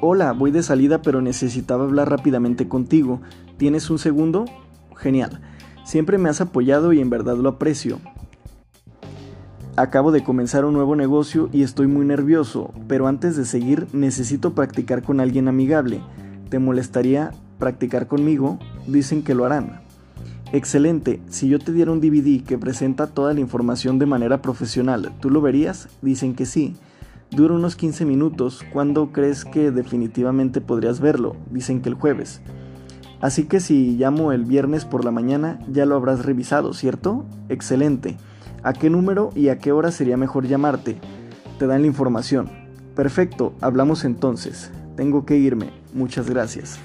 Hola, 0.00 0.32
voy 0.32 0.50
de 0.50 0.64
salida 0.64 1.02
pero 1.02 1.22
necesitaba 1.22 1.84
hablar 1.84 2.10
rápidamente 2.10 2.66
contigo. 2.66 3.20
¿Tienes 3.58 3.90
un 3.90 4.00
segundo? 4.00 4.44
Genial. 4.96 5.40
Siempre 5.84 6.18
me 6.18 6.28
has 6.28 6.40
apoyado 6.40 6.92
y 6.92 6.98
en 6.98 7.10
verdad 7.10 7.36
lo 7.36 7.48
aprecio. 7.48 8.00
Acabo 9.76 10.10
de 10.10 10.24
comenzar 10.24 10.64
un 10.64 10.74
nuevo 10.74 10.96
negocio 10.96 11.48
y 11.52 11.62
estoy 11.62 11.86
muy 11.86 12.04
nervioso, 12.04 12.74
pero 12.88 13.06
antes 13.06 13.36
de 13.36 13.44
seguir 13.44 13.86
necesito 13.92 14.54
practicar 14.54 15.04
con 15.04 15.20
alguien 15.20 15.46
amigable. 15.46 16.00
¿Te 16.48 16.58
molestaría 16.58 17.30
practicar 17.60 18.08
conmigo? 18.08 18.58
Dicen 18.88 19.22
que 19.22 19.36
lo 19.36 19.44
harán. 19.44 19.80
Excelente, 20.52 21.20
si 21.28 21.48
yo 21.48 21.60
te 21.60 21.72
diera 21.72 21.92
un 21.92 22.00
DVD 22.00 22.42
que 22.42 22.58
presenta 22.58 23.06
toda 23.06 23.32
la 23.32 23.38
información 23.38 24.00
de 24.00 24.06
manera 24.06 24.42
profesional, 24.42 25.12
¿tú 25.20 25.30
lo 25.30 25.40
verías? 25.40 25.88
Dicen 26.02 26.34
que 26.34 26.46
sí. 26.46 26.74
Dura 27.30 27.54
unos 27.54 27.76
15 27.76 28.04
minutos. 28.04 28.64
¿Cuándo 28.72 29.12
crees 29.12 29.44
que 29.44 29.70
definitivamente 29.70 30.60
podrías 30.60 31.00
verlo? 31.00 31.36
Dicen 31.50 31.82
que 31.82 31.88
el 31.88 31.94
jueves. 31.94 32.40
Así 33.20 33.44
que 33.44 33.60
si 33.60 33.96
llamo 33.96 34.32
el 34.32 34.44
viernes 34.44 34.84
por 34.84 35.04
la 35.04 35.10
mañana, 35.10 35.58
ya 35.70 35.86
lo 35.86 35.96
habrás 35.96 36.24
revisado, 36.24 36.74
¿cierto? 36.74 37.24
Excelente. 37.48 38.16
¿A 38.62 38.72
qué 38.72 38.90
número 38.90 39.30
y 39.34 39.48
a 39.48 39.58
qué 39.58 39.72
hora 39.72 39.90
sería 39.90 40.16
mejor 40.16 40.46
llamarte? 40.46 40.98
Te 41.58 41.66
dan 41.66 41.82
la 41.82 41.86
información. 41.86 42.48
Perfecto, 42.94 43.54
hablamos 43.60 44.04
entonces. 44.04 44.70
Tengo 44.96 45.24
que 45.24 45.36
irme. 45.36 45.70
Muchas 45.92 46.28
gracias. 46.30 46.78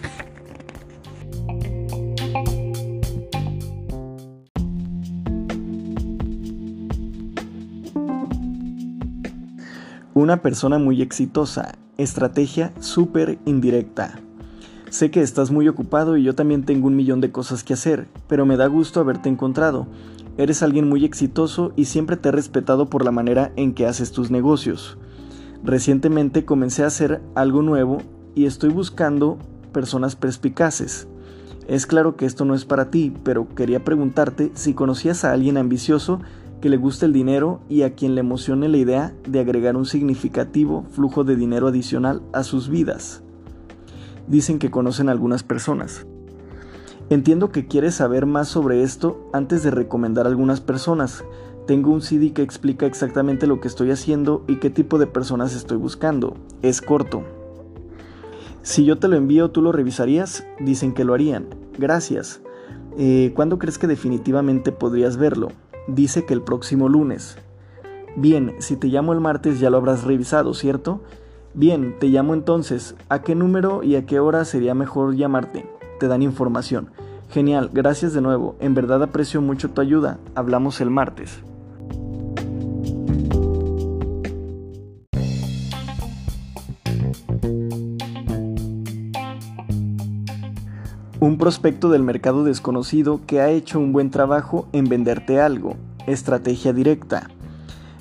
Una 10.19 10.41
persona 10.41 10.79
muy 10.79 11.01
exitosa. 11.01 11.75
Estrategia 11.97 12.73
súper 12.81 13.39
indirecta. 13.45 14.19
Sé 14.89 15.11
que 15.11 15.21
estás 15.21 15.49
muy 15.49 15.69
ocupado 15.69 16.17
y 16.17 16.23
yo 16.23 16.35
también 16.35 16.65
tengo 16.65 16.87
un 16.87 16.97
millón 16.97 17.21
de 17.21 17.31
cosas 17.31 17.63
que 17.63 17.71
hacer, 17.71 18.09
pero 18.27 18.45
me 18.45 18.57
da 18.57 18.67
gusto 18.67 18.99
haberte 18.99 19.29
encontrado. 19.29 19.87
Eres 20.37 20.61
alguien 20.61 20.89
muy 20.89 21.05
exitoso 21.05 21.71
y 21.77 21.85
siempre 21.85 22.17
te 22.17 22.27
he 22.27 22.31
respetado 22.33 22.89
por 22.89 23.05
la 23.05 23.11
manera 23.11 23.53
en 23.55 23.73
que 23.73 23.85
haces 23.85 24.11
tus 24.11 24.29
negocios. 24.29 24.97
Recientemente 25.63 26.43
comencé 26.43 26.83
a 26.83 26.87
hacer 26.87 27.21
algo 27.33 27.61
nuevo 27.61 27.99
y 28.35 28.43
estoy 28.43 28.71
buscando 28.71 29.37
personas 29.71 30.17
perspicaces. 30.17 31.07
Es 31.69 31.85
claro 31.85 32.17
que 32.17 32.25
esto 32.25 32.43
no 32.43 32.55
es 32.55 32.65
para 32.65 32.91
ti, 32.91 33.13
pero 33.23 33.47
quería 33.55 33.85
preguntarte 33.85 34.51
si 34.53 34.73
conocías 34.73 35.23
a 35.23 35.31
alguien 35.31 35.55
ambicioso 35.55 36.19
que 36.61 36.69
le 36.69 36.77
guste 36.77 37.05
el 37.05 37.13
dinero 37.13 37.61
y 37.69 37.83
a 37.83 37.95
quien 37.95 38.15
le 38.15 38.21
emocione 38.21 38.67
la 38.67 38.77
idea 38.77 39.13
de 39.27 39.39
agregar 39.39 39.77
un 39.77 39.85
significativo 39.85 40.85
flujo 40.91 41.23
de 41.23 41.35
dinero 41.35 41.67
adicional 41.67 42.21
a 42.33 42.43
sus 42.43 42.69
vidas. 42.69 43.23
Dicen 44.27 44.59
que 44.59 44.69
conocen 44.69 45.09
a 45.09 45.11
algunas 45.11 45.43
personas. 45.43 46.05
Entiendo 47.09 47.51
que 47.51 47.67
quieres 47.67 47.95
saber 47.95 48.25
más 48.25 48.49
sobre 48.49 48.83
esto 48.83 49.27
antes 49.33 49.63
de 49.63 49.71
recomendar 49.71 50.25
a 50.25 50.29
algunas 50.29 50.61
personas. 50.61 51.23
Tengo 51.65 51.91
un 51.91 52.01
CD 52.01 52.33
que 52.33 52.43
explica 52.43 52.85
exactamente 52.85 53.47
lo 53.47 53.59
que 53.61 53.67
estoy 53.67 53.91
haciendo 53.91 54.43
y 54.47 54.57
qué 54.57 54.69
tipo 54.69 54.99
de 54.99 55.07
personas 55.07 55.55
estoy 55.55 55.77
buscando. 55.77 56.35
Es 56.61 56.81
corto. 56.81 57.23
Si 58.61 58.85
yo 58.85 58.99
te 58.99 59.07
lo 59.07 59.15
envío, 59.15 59.49
¿tú 59.49 59.61
lo 59.61 59.71
revisarías? 59.71 60.45
Dicen 60.59 60.93
que 60.93 61.03
lo 61.03 61.13
harían. 61.13 61.47
Gracias. 61.77 62.41
Eh, 62.97 63.31
¿Cuándo 63.35 63.57
crees 63.57 63.77
que 63.77 63.87
definitivamente 63.87 64.71
podrías 64.71 65.17
verlo? 65.17 65.49
Dice 65.89 66.25
que 66.25 66.33
el 66.33 66.41
próximo 66.41 66.89
lunes. 66.89 67.37
Bien, 68.15 68.55
si 68.59 68.75
te 68.75 68.87
llamo 68.87 69.13
el 69.13 69.21
martes 69.21 69.59
ya 69.59 69.69
lo 69.69 69.77
habrás 69.77 70.03
revisado, 70.03 70.53
¿cierto? 70.53 71.01
Bien, 71.53 71.95
te 71.99 72.07
llamo 72.07 72.33
entonces. 72.33 72.95
¿A 73.09 73.21
qué 73.21 73.35
número 73.35 73.83
y 73.83 73.95
a 73.95 74.05
qué 74.05 74.19
hora 74.19 74.45
sería 74.45 74.73
mejor 74.73 75.15
llamarte? 75.15 75.65
Te 75.99 76.07
dan 76.07 76.21
información. 76.21 76.91
Genial, 77.29 77.69
gracias 77.73 78.13
de 78.13 78.21
nuevo. 78.21 78.55
En 78.59 78.73
verdad 78.73 79.03
aprecio 79.03 79.41
mucho 79.41 79.69
tu 79.69 79.81
ayuda. 79.81 80.19
Hablamos 80.35 80.81
el 80.81 80.89
martes. 80.89 81.43
Un 91.21 91.37
prospecto 91.37 91.89
del 91.89 92.01
mercado 92.01 92.45
desconocido 92.45 93.19
que 93.27 93.41
ha 93.41 93.49
hecho 93.49 93.77
un 93.77 93.91
buen 93.91 94.09
trabajo 94.09 94.69
en 94.71 94.85
venderte 94.85 95.41
algo. 95.41 95.75
Estrategia 96.07 96.71
directa. 96.71 97.29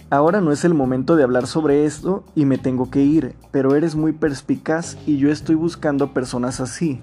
Ahora 0.08 0.40
no 0.40 0.52
es 0.52 0.64
el 0.64 0.72
momento 0.72 1.16
de 1.16 1.24
hablar 1.24 1.48
sobre 1.48 1.84
esto 1.84 2.22
y 2.36 2.44
me 2.44 2.58
tengo 2.58 2.90
que 2.90 3.02
ir, 3.02 3.34
pero 3.50 3.74
eres 3.74 3.96
muy 3.96 4.12
perspicaz 4.12 4.96
y 5.04 5.16
yo 5.16 5.32
estoy 5.32 5.56
buscando 5.56 6.14
personas 6.14 6.60
así. 6.60 7.00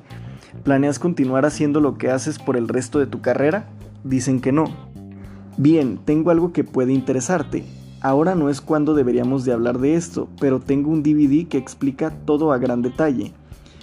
¿Planeas 0.63 0.99
continuar 0.99 1.45
haciendo 1.45 1.82
lo 1.82 1.97
que 1.97 2.09
haces 2.09 2.39
por 2.39 2.55
el 2.55 2.70
resto 2.70 2.99
de 2.99 3.07
tu 3.07 3.20
carrera? 3.20 3.68
Dicen 4.05 4.39
que 4.39 4.53
no. 4.53 4.68
Bien, 5.57 5.97
tengo 5.97 6.32
algo 6.32 6.53
que 6.53 6.63
puede 6.63 6.93
interesarte. 6.93 7.66
Ahora 7.99 8.36
no 8.36 8.49
es 8.49 8.61
cuando 8.61 8.93
deberíamos 8.93 9.43
de 9.43 9.51
hablar 9.51 9.80
de 9.80 9.95
esto, 9.95 10.30
pero 10.39 10.61
tengo 10.61 10.91
un 10.91 11.03
DVD 11.03 11.45
que 11.49 11.57
explica 11.57 12.11
todo 12.24 12.53
a 12.53 12.57
gran 12.57 12.82
detalle. 12.82 13.34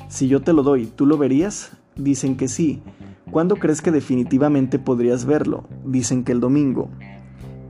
Si 0.08 0.28
yo 0.28 0.40
te 0.40 0.54
lo 0.54 0.62
doy, 0.62 0.86
¿tú 0.86 1.04
lo 1.04 1.18
verías? 1.18 1.72
Dicen 1.96 2.36
que 2.36 2.48
sí. 2.48 2.82
¿Cuándo 3.30 3.56
crees 3.56 3.82
que 3.82 3.90
definitivamente 3.90 4.78
podrías 4.78 5.24
verlo? 5.24 5.64
Dicen 5.84 6.24
que 6.24 6.32
el 6.32 6.40
domingo. 6.40 6.88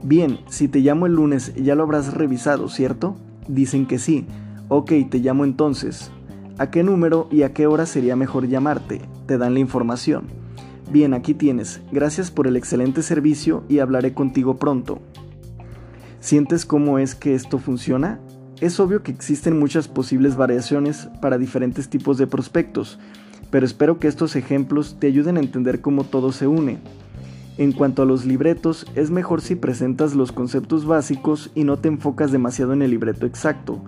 Bien, 0.03 0.39
si 0.47 0.67
te 0.67 0.79
llamo 0.79 1.05
el 1.05 1.13
lunes 1.13 1.53
ya 1.55 1.75
lo 1.75 1.83
habrás 1.83 2.13
revisado, 2.13 2.67
¿cierto? 2.69 3.15
Dicen 3.47 3.85
que 3.85 3.99
sí. 3.99 4.25
Ok, 4.67 4.91
te 5.09 5.19
llamo 5.19 5.45
entonces. 5.45 6.11
¿A 6.57 6.69
qué 6.69 6.83
número 6.83 7.27
y 7.31 7.43
a 7.43 7.53
qué 7.53 7.67
hora 7.67 7.85
sería 7.85 8.15
mejor 8.15 8.47
llamarte? 8.47 9.01
Te 9.25 9.37
dan 9.37 9.53
la 9.53 9.59
información. 9.59 10.27
Bien, 10.91 11.13
aquí 11.13 11.33
tienes. 11.33 11.81
Gracias 11.91 12.29
por 12.29 12.47
el 12.47 12.55
excelente 12.55 13.01
servicio 13.01 13.63
y 13.69 13.79
hablaré 13.79 14.13
contigo 14.13 14.57
pronto. 14.57 14.99
¿Sientes 16.19 16.65
cómo 16.65 16.99
es 16.99 17.15
que 17.15 17.35
esto 17.35 17.57
funciona? 17.57 18.19
Es 18.61 18.79
obvio 18.79 19.03
que 19.03 19.11
existen 19.11 19.59
muchas 19.59 19.87
posibles 19.87 20.35
variaciones 20.35 21.09
para 21.21 21.37
diferentes 21.37 21.89
tipos 21.89 22.17
de 22.17 22.27
prospectos, 22.27 22.99
pero 23.53 23.67
espero 23.67 23.99
que 23.99 24.07
estos 24.07 24.35
ejemplos 24.35 24.97
te 24.99 25.05
ayuden 25.05 25.37
a 25.37 25.39
entender 25.39 25.79
cómo 25.79 26.05
todo 26.05 26.31
se 26.31 26.47
une. 26.47 26.79
En 27.59 27.71
cuanto 27.71 28.01
a 28.01 28.05
los 28.05 28.25
libretos, 28.25 28.87
es 28.95 29.11
mejor 29.11 29.41
si 29.41 29.53
presentas 29.53 30.15
los 30.15 30.31
conceptos 30.31 30.87
básicos 30.87 31.51
y 31.53 31.63
no 31.63 31.77
te 31.77 31.87
enfocas 31.87 32.31
demasiado 32.31 32.73
en 32.73 32.81
el 32.81 32.89
libreto 32.89 33.27
exacto. 33.27 33.79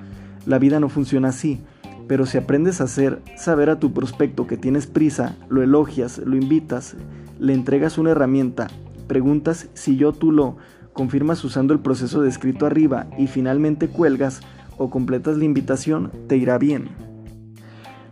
La 0.45 0.59
vida 0.59 0.80
no 0.80 0.88
funciona 0.88 1.30
así, 1.30 1.61
pero 2.07 2.28
si 2.28 2.38
aprendes 2.38 2.80
a 2.80 2.84
hacer 2.84 3.24
saber 3.38 3.72
a 3.72 3.80
tu 3.80 3.91
prospecto 3.91 4.45
que 4.45 4.55
tienes 4.55 4.86
prisa, 4.86 5.36
lo 5.49 5.63
elogias, 5.63 6.20
lo 6.20 6.36
invitas, 6.36 6.95
le 7.39 7.53
entregas 7.53 7.97
una 7.97 8.11
herramienta, 8.11 8.68
preguntas 9.07 9.70
si 9.74 9.97
yo 9.97 10.13
tú 10.13 10.32
lo, 10.32 10.57
confirmas 10.93 11.43
usando 11.43 11.74
el 11.74 11.80
proceso 11.80 12.22
descrito 12.22 12.68
arriba 12.68 13.07
y 13.18 13.26
finalmente 13.26 13.88
cuelgas 13.88 14.41
o 14.78 14.91
completas 14.91 15.38
la 15.38 15.45
invitación, 15.45 16.11
te 16.28 16.38
irá 16.38 16.59
bien. 16.59 17.14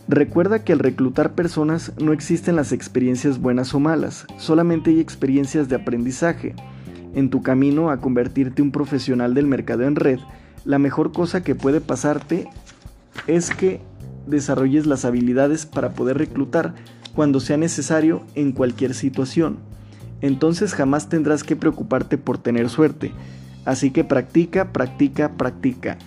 Recuerda 0.08 0.64
que 0.64 0.74
al 0.74 0.80
reclutar 0.80 1.34
personas 1.34 1.94
no 1.98 2.12
existen 2.12 2.58
las 2.58 2.74
experiencias 2.74 3.40
buenas 3.40 3.74
o 3.74 3.80
malas, 3.80 4.26
solamente 4.38 4.92
hay 4.92 5.00
experiencias 5.00 5.70
de 5.70 5.76
aprendizaje. 5.76 6.56
En 7.16 7.30
tu 7.30 7.42
camino 7.42 7.90
a 7.90 8.02
convertirte 8.02 8.62
un 8.62 8.72
profesional 8.72 9.34
del 9.34 9.48
mercado 9.48 9.84
en 9.84 9.96
red, 9.96 10.20
la 10.66 10.78
mejor 10.78 11.14
cosa 11.14 11.44
que 11.44 11.56
puede 11.56 11.80
pasarte 11.80 12.50
es 13.28 13.50
que 13.52 13.80
desarrolles 14.28 14.86
las 14.86 15.06
habilidades 15.06 15.66
para 15.66 15.94
poder 15.94 16.18
reclutar 16.18 16.74
cuando 17.16 17.40
sea 17.40 17.58
necesario 17.58 18.24
en 18.36 18.52
cualquier 18.52 18.94
situación. 18.94 19.60
Entonces 20.20 20.74
jamás 20.74 21.08
tendrás 21.08 21.44
que 21.44 21.56
preocuparte 21.56 22.18
por 22.18 22.38
tener 22.38 22.70
suerte. 22.70 23.12
Así 23.66 23.92
que 23.92 24.04
practica, 24.04 24.74
practica, 24.74 25.38
practica. 25.38 25.98